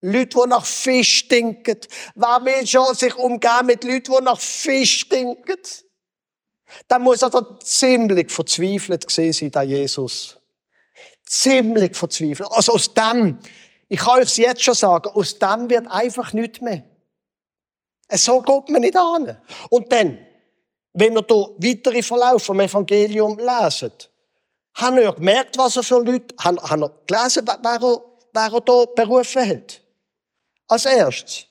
Leute, 0.00 0.38
die 0.40 0.48
nach 0.48 0.64
Fisch 0.64 1.18
stinken. 1.18 1.80
Wer 2.14 2.44
will 2.44 2.66
schon 2.66 2.94
sich 2.94 3.14
umgehen 3.16 3.66
mit 3.66 3.82
Leuten, 3.82 4.12
die 4.18 4.24
nach 4.24 4.38
Fisch 4.38 5.00
stinken? 5.00 5.56
Dann 6.86 7.02
muss 7.02 7.22
er 7.22 7.30
doch 7.30 7.58
ziemlich 7.60 8.30
verzweifelt 8.30 9.06
gesehen 9.06 9.32
sein, 9.32 9.50
der 9.50 9.62
Jesus. 9.62 10.38
Ziemlich 11.26 11.96
verzweifelt. 11.96 12.48
Also 12.52 12.72
aus 12.72 12.92
dem, 12.94 13.38
ich 13.88 13.98
kann 13.98 14.20
euch 14.20 14.36
jetzt 14.38 14.62
schon 14.62 14.74
sagen, 14.74 15.10
aus 15.10 15.38
dem 15.38 15.68
wird 15.68 15.86
einfach 15.88 16.32
nichts 16.32 16.60
mehr. 16.60 16.84
So 18.10 18.40
geht 18.40 18.68
man 18.68 18.82
nicht 18.82 18.96
an. 18.96 19.36
Und 19.68 19.90
dann, 19.90 20.18
wenn 20.92 21.16
ihr 21.16 21.24
hier 21.28 21.48
weitere 21.58 22.02
Verlauf 22.02 22.44
vom 22.44 22.60
Evangelium 22.60 23.38
leset, 23.38 24.10
haben 24.74 24.98
ihr 24.98 25.12
gemerkt, 25.12 25.58
was 25.58 25.76
er 25.76 25.82
für 25.82 25.98
Leute, 25.98 26.34
haben, 26.38 26.58
haben 26.60 26.82
ihr 26.82 26.92
gelesen, 27.06 27.46
wer 27.46 27.58
er, 27.62 28.00
wer 28.32 28.42
er 28.42 28.50
hier 28.50 28.86
berufen 28.94 29.48
hat? 29.48 29.80
Als 30.68 30.84
erstes. 30.84 31.46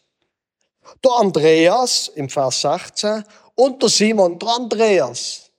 Der 1.03 1.11
Andreas 1.11 2.09
im 2.09 2.29
Vers 2.29 2.61
16 2.61 3.23
und 3.55 3.81
der 3.81 3.89
Simon, 3.89 4.37
der 4.37 4.49
Andreas. 4.49 5.49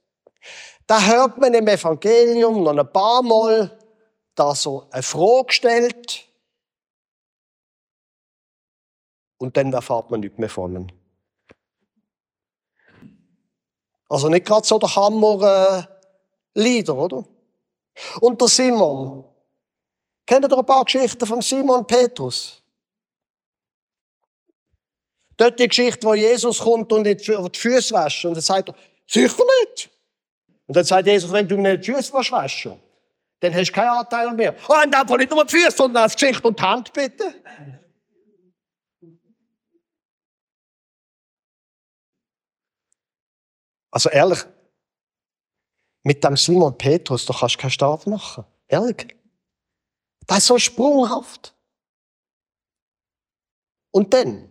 Da 0.87 1.01
hört 1.05 1.39
man 1.39 1.53
im 1.53 1.67
Evangelium 1.67 2.63
noch 2.63 2.77
ein 2.77 2.93
paar 2.93 3.23
Mal, 3.23 3.76
dass 4.37 4.67
er 4.67 4.87
eine 4.91 5.03
Frage 5.03 5.53
stellt 5.53 6.29
und 9.39 9.57
dann 9.57 9.73
erfahrt 9.73 10.11
man 10.11 10.21
nicht 10.21 10.39
mehr 10.39 10.51
von 10.51 10.77
ihm. 10.77 10.87
Also 14.09 14.29
nicht 14.29 14.47
gerade 14.47 14.65
so 14.67 14.79
der 14.79 14.95
Hammer-Lieder, 14.95 16.93
äh, 16.93 16.97
oder? 16.97 17.25
Und 18.21 18.41
der 18.41 18.49
Simon. 18.49 19.25
Kennt 20.27 20.45
ihr 20.45 20.59
ein 20.59 20.67
paar 20.67 20.85
Geschichten 20.85 21.27
von 21.27 21.43
Simon 21.43 21.87
Petrus? 21.87 22.63
Dort 25.37 25.59
die 25.59 25.69
Geschichte, 25.69 26.07
wo 26.07 26.15
Jesus 26.15 26.61
kommt 26.61 26.93
und 26.93 27.05
die 27.05 27.17
Füße 27.19 27.95
wäscht. 27.95 28.25
Und 28.25 28.35
dann 28.35 28.43
sagt 28.43 28.69
er, 28.71 28.75
sicher 29.07 29.45
nicht. 29.61 29.91
Und 30.67 30.77
dann 30.77 30.85
sagt 30.85 31.07
Jesus, 31.07 31.31
wenn 31.31 31.47
du 31.47 31.57
mir 31.57 31.77
die 31.77 31.93
Füße 31.93 32.13
waschst, 32.13 32.71
dann 33.41 33.55
hast 33.55 33.69
du 33.69 33.73
keinen 33.73 33.91
Anteil 33.91 34.33
mehr. 34.33 34.57
Oh, 34.69 34.75
und 34.83 34.91
dann 34.91 35.07
nicht 35.07 35.31
nur 35.31 35.45
die 35.45 35.57
Füße, 35.57 35.77
sondern 35.77 36.05
das 36.05 36.17
Gesicht 36.17 36.45
und 36.45 36.59
die 36.59 36.63
Hand, 36.63 36.93
bitte. 36.93 37.35
Also 43.91 44.11
ehrlich, 44.11 44.41
mit 46.03 46.23
dem 46.23 46.37
Simon 46.37 46.77
Petrus, 46.77 47.27
da 47.27 47.35
kannst 47.35 47.57
du 47.57 47.61
keinen 47.61 47.71
Start 47.71 48.07
machen. 48.07 48.45
Ehrlich. 48.69 49.17
Das 50.27 50.39
ist 50.39 50.47
so 50.47 50.59
sprunghaft. 50.59 51.55
Und 53.91 54.13
dann, 54.13 54.51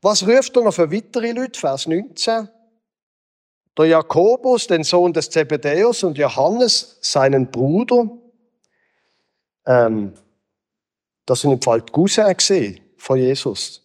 was 0.00 0.26
ruft 0.26 0.56
er 0.56 0.62
noch 0.62 0.74
für 0.74 0.92
weitere 0.92 1.32
Leute? 1.32 1.58
Vers 1.58 1.86
19. 1.86 2.48
Der 3.78 3.86
Jakobus, 3.86 4.66
den 4.66 4.84
Sohn 4.84 5.12
des 5.12 5.30
Zebedäus, 5.30 6.02
und 6.02 6.18
Johannes, 6.18 6.98
seinen 7.00 7.50
Bruder. 7.50 8.10
Ähm, 9.66 10.12
das 11.24 11.40
sind 11.40 11.52
im 11.52 11.62
Fall 11.62 11.82
die 11.82 11.92
von 12.96 13.18
Jesus. 13.18 13.82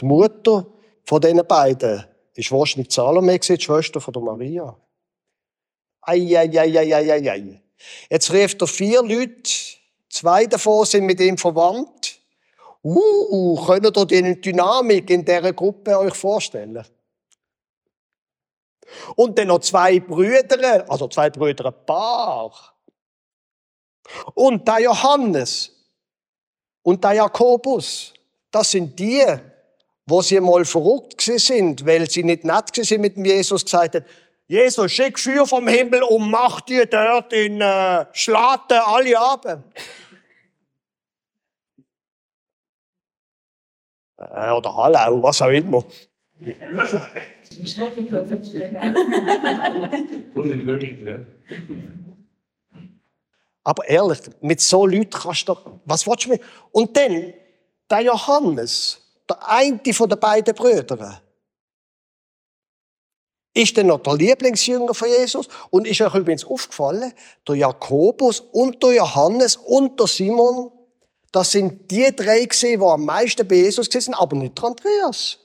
Die 0.00 0.04
Mutter 0.04 0.66
von 1.04 1.20
diesen 1.20 1.46
beiden 1.46 2.04
ist 2.34 2.52
wahrscheinlich 2.52 2.92
Salome 2.92 3.38
die 3.38 3.60
Schwester 3.60 4.00
von 4.00 4.12
der 4.12 4.22
Maria. 4.22 4.76
Eieieiei. 6.02 7.60
Jetzt 8.10 8.32
ruft 8.32 8.60
er 8.60 8.66
vier 8.66 9.02
Leute, 9.02 9.50
zwei 10.08 10.46
davon 10.46 10.84
sind 10.84 11.06
mit 11.06 11.20
ihm 11.20 11.38
verwandt. 11.38 12.20
Uh, 12.82 13.56
könnt 13.66 13.96
ihr 13.96 14.06
die 14.06 14.40
Dynamik 14.40 15.10
in 15.10 15.24
dieser 15.24 15.52
Gruppe 15.52 15.98
euch 15.98 16.14
vorstellen? 16.14 16.84
Und 19.14 19.38
dann 19.38 19.48
noch 19.48 19.60
zwei 19.60 20.00
Brüder, 20.00 20.84
also 20.88 21.08
zwei 21.08 21.30
Brüder, 21.30 21.70
Paar. 21.72 22.52
Und 24.34 24.66
der 24.66 24.80
Johannes 24.80 25.72
und 26.82 27.02
der 27.02 27.14
Jakobus, 27.14 28.14
das 28.50 28.70
sind 28.70 28.98
die, 28.98 29.24
wo 30.06 30.22
sie 30.22 30.40
mal 30.40 30.64
verrückt 30.64 31.20
sind, 31.20 31.84
weil 31.84 32.08
sie 32.08 32.22
nicht 32.22 32.44
nett 32.44 32.74
sind 32.74 33.00
mit 33.00 33.16
Jesus, 33.16 33.64
gesagt 33.64 33.96
haben, 33.96 34.04
Jesus, 34.48 34.92
schick 34.92 35.18
Feuer 35.18 35.44
vom 35.44 35.66
Himmel 35.66 36.04
und 36.04 36.30
mach 36.30 36.60
dir 36.60 36.86
dort 36.86 37.32
in 37.32 37.60
äh, 37.60 38.06
Schlaten 38.12 38.78
alle 38.78 39.18
ab. 39.18 39.44
Äh, 44.18 44.50
oder 44.50 44.76
Hallau, 44.76 45.22
was 45.22 45.42
auch 45.42 45.48
immer. 45.48 45.84
Aber 53.64 53.88
ehrlich, 53.88 54.20
mit 54.40 54.60
so 54.60 54.86
Leuten 54.86 55.10
kannst 55.10 55.48
du, 55.48 55.56
was 55.86 56.06
willst 56.06 56.26
du 56.26 56.30
mir? 56.30 56.40
Und 56.72 56.96
dann, 56.96 57.32
der 57.90 58.00
Johannes, 58.00 59.00
der 59.28 59.48
eine 59.48 59.80
von 59.92 60.08
den 60.08 60.20
beiden 60.20 60.54
Brüdern, 60.54 61.18
ist 63.54 63.76
dann 63.78 63.86
noch 63.86 64.02
der 64.02 64.14
Lieblingsjünger 64.14 64.92
von 64.92 65.08
Jesus 65.08 65.48
und 65.70 65.86
ist 65.86 66.00
euch 66.02 66.14
übrigens 66.14 66.44
aufgefallen, 66.44 67.12
der 67.48 67.54
Jakobus 67.54 68.40
und 68.40 68.82
der 68.82 68.92
Johannes 68.92 69.56
und 69.56 69.98
der 69.98 70.06
Simon, 70.06 70.70
das 71.32 71.52
sind 71.52 71.90
die 71.90 72.14
drei 72.14 72.44
gesehen, 72.44 72.80
die 72.80 72.86
am 72.86 73.04
meisten 73.06 73.48
bei 73.48 73.56
Jesus 73.56 73.86
sind, 73.90 74.14
aber 74.14 74.36
nicht 74.36 74.58
der 74.58 74.64
Andreas. 74.64 75.38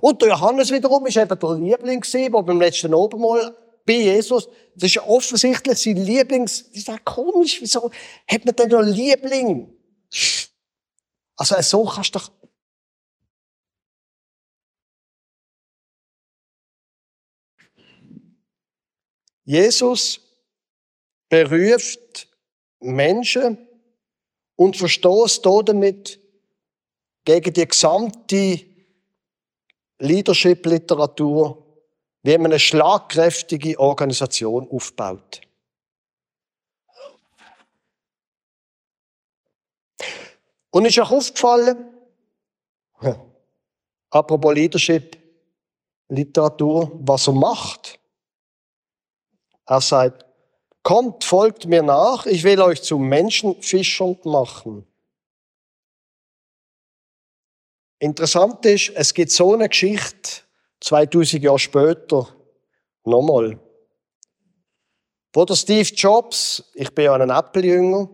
Und 0.00 0.20
der 0.20 0.28
Johannes 0.28 0.70
wiederum 0.70 1.06
ist 1.06 1.16
eben 1.16 1.38
der 1.38 1.54
Liebling 1.54 2.00
gewesen, 2.00 2.32
der 2.32 2.42
beim 2.42 2.60
letzten 2.60 2.92
Obermal 2.94 3.56
bei 3.86 3.94
Jesus, 3.94 4.48
das 4.74 4.88
ist 4.88 4.94
ja 4.96 5.02
offensichtlich 5.04 5.78
sein 5.78 5.96
Lieblings, 5.96 6.64
das 6.68 6.76
ist 6.76 6.90
auch 6.90 7.04
komisch, 7.04 7.60
wieso 7.60 7.90
hat 8.28 8.44
man 8.44 8.56
denn 8.56 8.68
noch 8.68 8.82
Liebling? 8.82 9.72
Also 11.36 11.60
so 11.60 11.84
kannst 11.84 12.14
du 12.14 12.18
doch 12.18 12.30
Jesus 19.44 20.20
beruft 21.28 22.28
Menschen 22.80 23.68
und 24.56 24.76
verstoßt 24.76 25.46
damit 25.46 26.18
gegen 27.24 27.52
die 27.52 27.68
gesamte 27.68 28.75
Leadership-Literatur, 29.98 31.62
wie 32.22 32.38
man 32.38 32.52
eine 32.52 32.58
schlagkräftige 32.58 33.78
Organisation 33.78 34.68
aufbaut. 34.70 35.40
Und 40.70 40.84
ist 40.84 40.98
euch 40.98 41.10
aufgefallen, 41.10 41.86
apropos 44.10 44.54
Leadership, 44.54 45.16
Literatur, 46.08 46.92
was 47.02 47.26
er 47.26 47.32
macht? 47.32 47.98
Er 49.66 49.80
sagt, 49.80 50.24
kommt, 50.82 51.24
folgt 51.24 51.66
mir 51.66 51.82
nach, 51.82 52.26
ich 52.26 52.44
will 52.44 52.60
euch 52.60 52.82
zu 52.82 52.98
Menschenfischern 52.98 54.18
machen. 54.24 54.86
Interessant 57.98 58.64
ist, 58.66 58.92
es 58.94 59.14
gibt 59.14 59.30
so 59.30 59.54
eine 59.54 59.68
Geschichte, 59.68 60.42
2000 60.80 61.42
Jahre 61.42 61.58
später, 61.58 62.28
nochmal. 63.04 63.58
Wo 65.32 65.44
der 65.44 65.54
Steve 65.54 65.88
Jobs, 65.94 66.62
ich 66.74 66.94
bin 66.94 67.06
ja 67.06 67.14
ein 67.14 67.30
Apple-Jünger, 67.30 68.08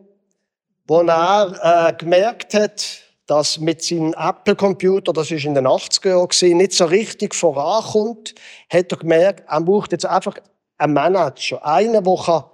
wo 0.86 1.00
er 1.00 1.88
äh, 1.88 1.92
gemerkt 1.94 2.54
hat, 2.54 3.02
dass 3.26 3.58
mit 3.58 3.82
seinem 3.82 4.14
Apple-Computer, 4.14 5.12
das 5.12 5.30
ist 5.30 5.44
in 5.44 5.54
den 5.54 5.66
80er 5.66 6.10
Jahren, 6.10 6.56
nicht 6.58 6.72
so 6.72 6.84
richtig 6.84 7.34
vorankommt, 7.34 8.34
hat 8.68 8.92
er 8.92 8.98
gemerkt, 8.98 9.44
er 9.48 9.60
braucht 9.60 9.92
jetzt 9.92 10.06
einfach 10.06 10.36
einen 10.78 10.92
Manager. 10.92 11.64
Einen, 11.64 12.04
der 12.04 12.16
kann, 12.24 12.44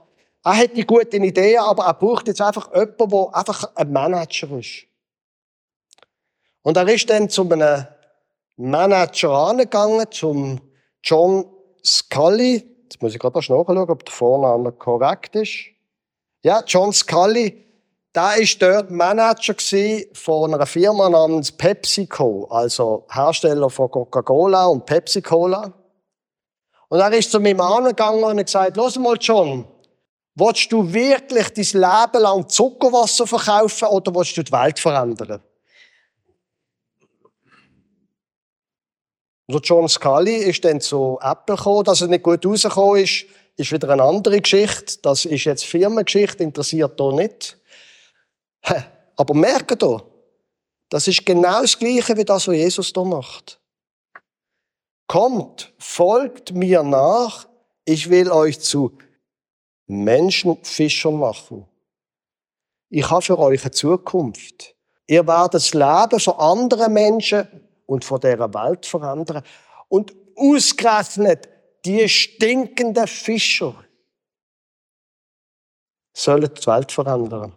er 0.45 0.57
hat 0.57 0.77
die 0.77 0.87
guten 0.87 1.25
Ideen, 1.25 1.61
aber 1.61 1.85
er 1.85 1.95
braucht 1.95 2.29
jetzt 2.29 2.41
einfach 2.41 2.71
jemanden, 2.75 3.09
der 3.11 3.35
einfach 3.35 3.71
ein 3.75 3.93
Manager 3.93 4.59
ist. 4.59 4.88
Und 6.63 6.77
er 6.77 6.89
ist 6.89 7.09
dann 7.09 7.29
zu 7.29 7.49
einem 7.49 7.87
Manager 8.57 9.31
angegangen, 9.31 10.07
zum 10.11 10.61
John 11.03 11.47
Scully. 11.85 12.65
Jetzt 12.83 13.01
muss 13.01 13.15
ich 13.15 13.21
gerade 13.21 13.39
nachschauen, 13.39 13.79
ob 13.79 14.05
der 14.05 14.13
Vorname 14.13 14.73
korrekt 14.73 15.37
ist. 15.37 15.67
Ja, 16.43 16.63
John 16.67 16.93
Scully. 16.93 17.65
Der 18.15 18.37
ist 18.37 18.61
dort 18.61 18.91
Manager 18.91 19.55
von 20.15 20.55
einer 20.55 20.67
Firma 20.67 21.09
namens 21.09 21.53
PepsiCo, 21.53 22.49
also 22.51 23.07
Hersteller 23.11 23.71
von 23.71 23.91
Coca-Cola 23.91 24.67
und 24.67 24.87
Pepsi-Cola. 24.87 25.73
Und 26.89 27.01
er 27.01 27.13
ist 27.13 27.31
zu 27.31 27.39
mir 27.39 27.61
angegangen 27.61 28.25
und 28.25 28.39
hat 28.39 28.47
gesagt, 28.47 28.77
los 28.77 28.99
mal 28.99 29.17
John, 29.21 29.67
willst 30.35 30.73
du 30.73 30.91
wirklich 30.93 31.49
dein 31.51 31.83
Leben 31.83 32.23
lang 32.23 32.49
Zuckerwasser 32.49 33.27
verkaufen 33.27 33.89
oder 33.89 34.15
willst 34.15 34.37
du 34.37 34.43
die 34.43 34.53
Welt 34.53 34.79
verändern? 34.79 35.43
Und 39.51 39.67
John 39.67 39.89
Scully 39.89 40.37
ist 40.37 40.65
dann 40.65 40.81
zu 40.81 41.19
Apple 41.23 41.57
gekommen, 41.57 41.85
dass 41.85 42.03
er 42.03 42.09
nicht 42.09 42.23
gut 42.23 42.45
rausgekommen 42.45 43.03
ist, 43.03 43.25
ist 43.57 43.73
wieder 43.73 43.89
eine 43.89 44.03
andere 44.03 44.41
Geschichte. 44.41 44.99
Das 45.03 45.25
ist 45.25 45.45
jetzt 45.45 45.65
Firmengeschichte, 45.65 46.43
interessiert 46.43 47.01
hier 47.01 47.13
nicht. 47.13 47.57
Aber 49.17 49.35
merke 49.35 49.77
hier, 49.81 50.03
das 50.91 51.09
ist 51.09 51.25
genau 51.25 51.63
das 51.63 51.79
Gleiche 51.79 52.17
wie 52.17 52.25
das, 52.25 52.47
was 52.47 52.55
Jesus 52.55 52.93
hier 52.95 53.05
macht. 53.05 53.59
Kommt, 55.07 55.73
folgt 55.79 56.53
mir 56.53 56.83
nach, 56.83 57.49
ich 57.87 58.11
will 58.11 58.31
euch 58.31 58.61
zu 58.61 58.99
Menschenfischern 59.87 61.19
machen. 61.19 61.67
Ich 62.91 63.11
habe 63.11 63.23
für 63.23 63.39
euch 63.39 63.63
eine 63.63 63.71
Zukunft. 63.71 64.75
Ihr 65.07 65.27
werdet 65.27 65.55
das 65.55 65.73
Leben 65.73 66.21
von 66.21 66.35
anderen 66.35 66.93
Menschen 66.93 67.49
und 67.89 68.05
von 68.05 68.21
dieser 68.21 68.53
Welt 68.53 68.85
verändern. 68.85 69.43
Und 69.89 70.15
ausgerechnet 70.37 71.49
die 71.85 72.07
stinkenden 72.09 73.07
Fischer 73.07 73.85
sollen 76.13 76.53
die 76.55 76.67
Welt 76.67 76.93
verändern. 76.93 77.55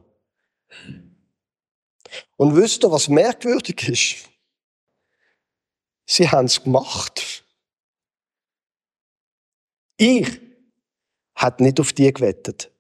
Und 2.38 2.56
wisst 2.56 2.84
ihr, 2.84 2.92
was 2.92 3.10
merkwürdig 3.10 3.90
ist? 3.90 4.30
Sie 6.06 6.30
haben 6.30 6.46
es 6.46 6.64
gemacht. 6.64 7.44
Ich 9.98 10.40
hat 11.36 11.60
nicht 11.60 11.80
auf 11.80 11.92
die 11.94 12.12
gewettet. 12.12 12.72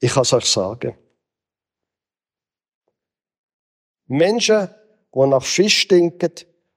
Ich 0.00 0.12
kann 0.12 0.22
es 0.22 0.32
euch 0.32 0.46
sagen. 0.46 0.98
Menschen, 4.06 4.68
die 5.14 5.26
nach 5.26 5.44
Fisch 5.44 5.80
stinken, 5.82 6.32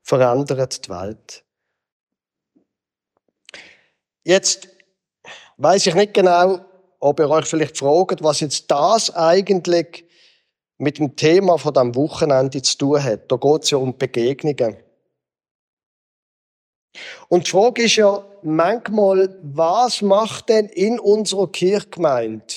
verändern 0.10 0.68
die 0.70 0.90
Welt. 0.90 1.46
Jetzt 4.24 4.68
weiß 5.58 5.86
ich 5.86 5.94
nicht 5.94 6.16
genau, 6.16 6.66
ob 7.00 7.20
ihr 7.20 7.30
euch 7.30 7.46
vielleicht 7.46 7.78
fragt, 7.78 8.24
was 8.24 8.40
jetzt 8.40 8.70
das 8.72 9.16
eigentlich 9.16 10.04
mit 10.80 10.98
dem 10.98 11.16
Thema 11.16 11.60
von 11.60 11.76
dem 11.76 11.94
Wochenende 11.96 12.62
zu 12.62 12.78
tun 12.78 13.04
hat. 13.04 13.32
Da 13.32 13.36
geht 13.36 13.64
es 13.64 13.70
ja 13.70 13.78
um 13.78 13.98
Begegnungen. 13.98 14.78
Und 17.28 17.46
die 17.46 17.52
Frage 17.52 17.84
ist 17.84 17.98
ja 17.98 18.26
manchmal, 18.42 19.38
was 19.44 20.02
macht 20.02 20.50
denn 20.50 20.66
in 20.66 21.00
unserer 21.00 21.52
Kirchgemeinde 21.52 22.56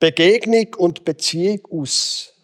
Begegnung 0.00 0.74
und 0.76 1.04
Beziehung 1.04 1.60
aus? 1.70 2.34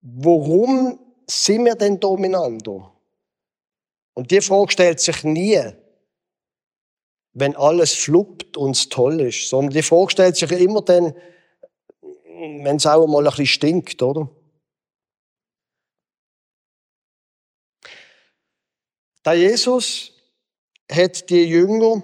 Warum 0.00 1.07
sind 1.30 1.64
wir 1.64 1.74
denn 1.74 2.00
dominanter? 2.00 2.92
Und 4.14 4.30
die 4.30 4.40
Frage 4.40 4.72
stellt 4.72 5.00
sich 5.00 5.22
nie, 5.24 5.60
wenn 7.34 7.54
alles 7.56 7.94
fluppt 7.94 8.56
und 8.56 8.76
es 8.76 8.88
toll 8.88 9.20
ist, 9.20 9.48
sondern 9.48 9.74
die 9.74 9.82
Frage 9.82 10.10
stellt 10.10 10.36
sich 10.36 10.50
immer 10.50 10.82
dann, 10.82 11.14
wenn 12.24 12.76
es 12.76 12.86
auch 12.86 13.06
mal 13.06 13.18
ein 13.18 13.30
bisschen 13.30 13.46
stinkt, 13.46 14.02
oder? 14.02 14.28
Der 19.24 19.34
Jesus 19.34 20.12
hat 20.90 21.28
die 21.28 21.44
Jünger 21.44 22.02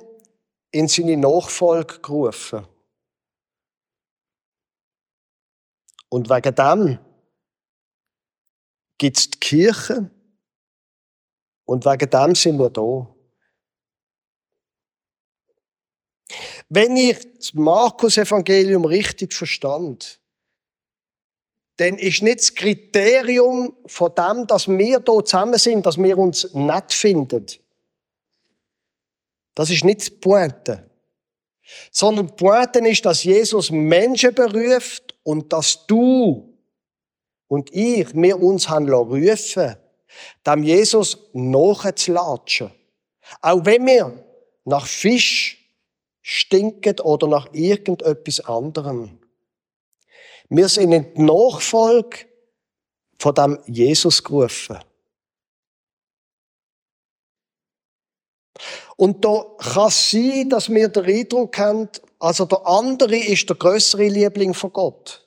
in 0.70 0.88
seine 0.88 1.16
Nachfolge 1.16 2.00
gerufen. 2.00 2.66
Und 6.10 6.28
wegen 6.28 6.54
dem 6.54 6.98
gibt 8.98 9.18
es 9.18 9.30
die 9.30 9.38
Kirche 9.38 10.10
und 11.64 11.84
wegen 11.84 12.10
dem 12.10 12.34
sind 12.34 12.58
wir 12.58 12.70
da. 12.70 13.08
Wenn 16.68 16.96
ich 16.96 17.18
das 17.36 17.54
Markus-Evangelium 17.54 18.84
richtig 18.84 19.34
verstand, 19.34 20.20
dann 21.76 21.98
ist 21.98 22.22
nicht 22.22 22.38
das 22.40 22.54
Kriterium 22.54 23.76
von 23.86 24.14
dem, 24.14 24.46
dass 24.46 24.68
wir 24.68 24.84
hier 24.84 25.04
zusammen 25.04 25.58
sind, 25.58 25.84
dass 25.86 25.98
wir 25.98 26.16
uns 26.16 26.52
nett 26.54 26.92
finden. 26.92 27.46
Das 29.54 29.70
ist 29.70 29.84
nicht 29.84 30.06
die 30.06 30.10
Pointe. 30.10 30.88
Sondern 31.90 32.28
die 32.28 32.32
Pointe 32.34 32.78
ist, 32.80 33.04
dass 33.04 33.24
Jesus 33.24 33.70
Menschen 33.70 34.34
beruft 34.34 35.16
und 35.22 35.52
dass 35.52 35.86
du 35.86 36.53
und 37.48 37.72
ich, 37.72 38.14
wir 38.14 38.40
uns 38.40 38.68
haben 38.68 38.90
rufen, 38.90 39.76
dem 40.46 40.62
Jesus 40.62 41.18
nachzulatschen. 41.32 42.70
Auch 43.40 43.64
wenn 43.64 43.86
wir 43.86 44.24
nach 44.64 44.86
Fisch 44.86 45.64
stinken 46.22 47.00
oder 47.00 47.26
nach 47.26 47.52
irgendetwas 47.52 48.40
anderem. 48.40 49.18
Wir 50.48 50.68
sind 50.68 50.92
in 50.92 51.14
die 51.14 51.22
Nachfolge 51.22 52.26
von 53.18 53.34
dem 53.34 53.58
Jesus 53.66 54.22
gerufen. 54.22 54.78
Und 58.96 59.24
da 59.24 59.44
kann 59.58 59.88
es 59.88 60.10
sein, 60.10 60.48
dass 60.48 60.70
wir 60.70 60.88
den 60.88 61.04
Eindruck 61.04 61.58
haben, 61.58 61.88
also 62.18 62.44
der 62.44 62.66
andere 62.66 63.16
ist 63.16 63.48
der 63.48 63.56
größere 63.56 64.08
Liebling 64.08 64.54
von 64.54 64.72
Gott. 64.72 65.23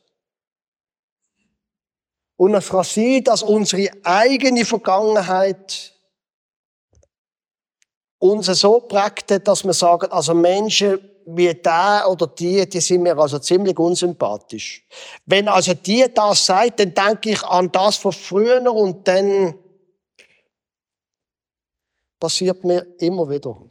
Und 2.37 2.53
kann 2.67 2.83
sein, 2.83 3.23
dass 3.23 3.43
unsere 3.43 3.89
eigene 4.03 4.63
Vergangenheit 4.63 5.93
uns 8.19 8.45
so 8.47 8.79
prägt 8.81 9.47
dass 9.47 9.63
wir 9.63 9.73
sagen, 9.73 10.11
also 10.11 10.33
Menschen 10.33 10.99
wie 11.25 11.53
der 11.53 12.05
oder 12.09 12.27
die, 12.27 12.67
die 12.69 12.79
sind 12.79 13.03
mir 13.03 13.17
also 13.17 13.37
ziemlich 13.39 13.77
unsympathisch. 13.77 14.87
Wenn 15.25 15.47
also 15.49 15.73
die 15.73 16.05
das 16.13 16.45
sagt, 16.45 16.79
dann 16.79 16.93
denke 16.93 17.31
ich 17.31 17.43
an 17.43 17.71
das 17.71 17.97
von 17.97 18.13
früher 18.13 18.71
und 18.71 19.05
dann 19.07 19.53
passiert 22.19 22.63
mir 22.63 22.87
immer 22.99 23.29
wieder. 23.29 23.61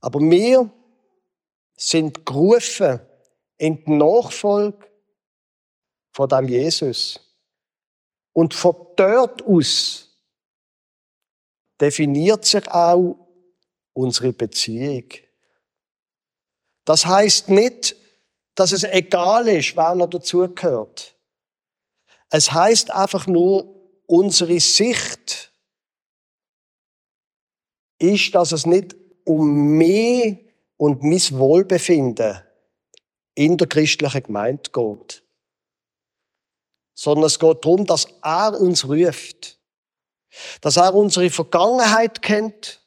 Aber 0.00 0.20
wir 0.20 0.70
sind 1.76 2.26
gerufen 2.26 3.00
in 3.58 3.84
die 3.84 3.92
Nachfolge 3.92 4.86
von 6.16 6.30
dem 6.30 6.48
Jesus. 6.48 7.20
Und 8.32 8.54
von 8.54 8.74
dort 8.96 9.42
aus 9.42 10.08
definiert 11.78 12.46
sich 12.46 12.66
auch 12.68 13.18
unsere 13.92 14.32
Beziehung. 14.32 15.04
Das 16.86 17.04
heißt 17.04 17.50
nicht, 17.50 17.96
dass 18.54 18.72
es 18.72 18.84
egal 18.84 19.46
ist, 19.48 19.76
wer 19.76 19.94
noch 19.94 20.08
dazugehört. 20.08 21.14
Es 22.30 22.50
heißt 22.50 22.90
einfach 22.92 23.26
nur, 23.26 23.66
unsere 24.06 24.58
Sicht 24.58 25.52
ist, 27.98 28.34
dass 28.34 28.52
es 28.52 28.64
nicht 28.64 28.96
um 29.24 29.76
mich 29.76 30.38
und 30.78 31.02
mein 31.02 31.38
Wohlbefinden 31.38 32.42
in 33.34 33.58
der 33.58 33.66
christlichen 33.66 34.22
Gemeinde 34.22 34.70
geht, 34.70 35.25
sondern 36.96 37.26
es 37.26 37.38
geht 37.38 37.64
darum, 37.64 37.86
dass 37.86 38.08
er 38.22 38.58
uns 38.58 38.88
ruft, 38.88 39.58
dass 40.62 40.78
er 40.78 40.94
unsere 40.94 41.30
Vergangenheit 41.30 42.22
kennt, 42.22 42.82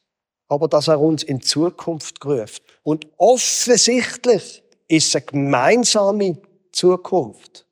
aber 0.48 0.68
dass 0.68 0.88
er 0.88 1.00
uns 1.00 1.22
in 1.22 1.40
Zukunft 1.40 2.22
ruft. 2.24 2.62
Und 2.82 3.06
offensichtlich 3.16 4.62
ist 4.88 5.08
es 5.08 5.14
eine 5.14 5.24
gemeinsame 5.24 6.42
Zukunft. 6.72 7.66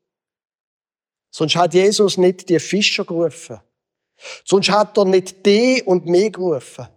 Sonst 1.30 1.56
hat 1.56 1.74
Jesus 1.74 2.16
nicht 2.16 2.48
die 2.48 2.60
Fischer 2.60 3.04
gerufen. 3.04 3.60
Sonst 4.44 4.70
hat 4.70 4.96
er 4.96 5.04
nicht 5.04 5.44
die 5.44 5.82
und 5.84 6.06
mich 6.06 6.32
gerufen. 6.32 6.88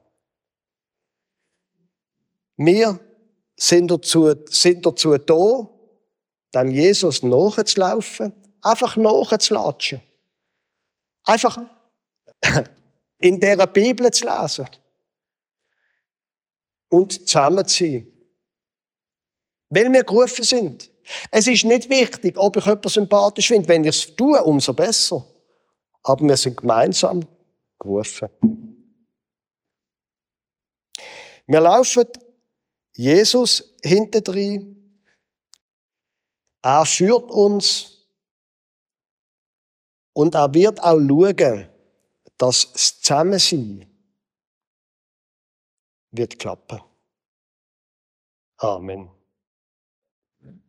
Wir 2.57 2.99
sind 3.55 3.89
dazu, 3.89 4.33
sind 4.49 4.85
dazu 4.85 5.17
da, 5.17 5.69
dem 6.53 6.71
Jesus 6.71 7.23
nachzulaufen, 7.23 8.33
einfach 8.61 8.95
nachzulatschen. 8.95 10.01
Einfach 11.23 11.59
in 13.19 13.39
der 13.39 13.67
Bibel 13.67 14.11
zu 14.11 14.25
lesen 14.25 14.67
und 16.89 17.27
zusammen 17.27 17.65
zu 17.65 17.83
sein. 17.83 18.07
Weil 19.69 19.91
wir 19.91 20.03
gerufen 20.03 20.43
sind. 20.43 20.89
Es 21.31 21.47
ist 21.47 21.63
nicht 21.63 21.89
wichtig, 21.89 22.37
ob 22.37 22.57
ich 22.57 22.65
jemanden 22.65 22.89
sympathisch 22.89 23.47
finde. 23.47 23.67
Wenn 23.67 23.83
ich 23.83 23.95
es 23.95 24.15
tue, 24.15 24.41
umso 24.43 24.73
besser. 24.73 25.25
Aber 26.03 26.27
wir 26.27 26.37
sind 26.37 26.57
gemeinsam 26.57 27.25
gerufen. 27.79 28.29
Wir 31.47 31.59
laufen 31.59 32.07
Jesus 32.93 33.75
hintendrein. 33.83 34.77
Er 36.61 36.85
führt 36.85 37.31
uns 37.31 37.90
und 40.13 40.35
er 40.35 40.53
wird 40.53 40.81
auch 40.81 40.99
schauen, 40.99 41.69
dass 42.37 42.71
das 42.73 43.01
Zusammensein 43.01 43.85
wird 46.11 46.37
klappen. 46.37 46.81
Amen. 48.57 49.09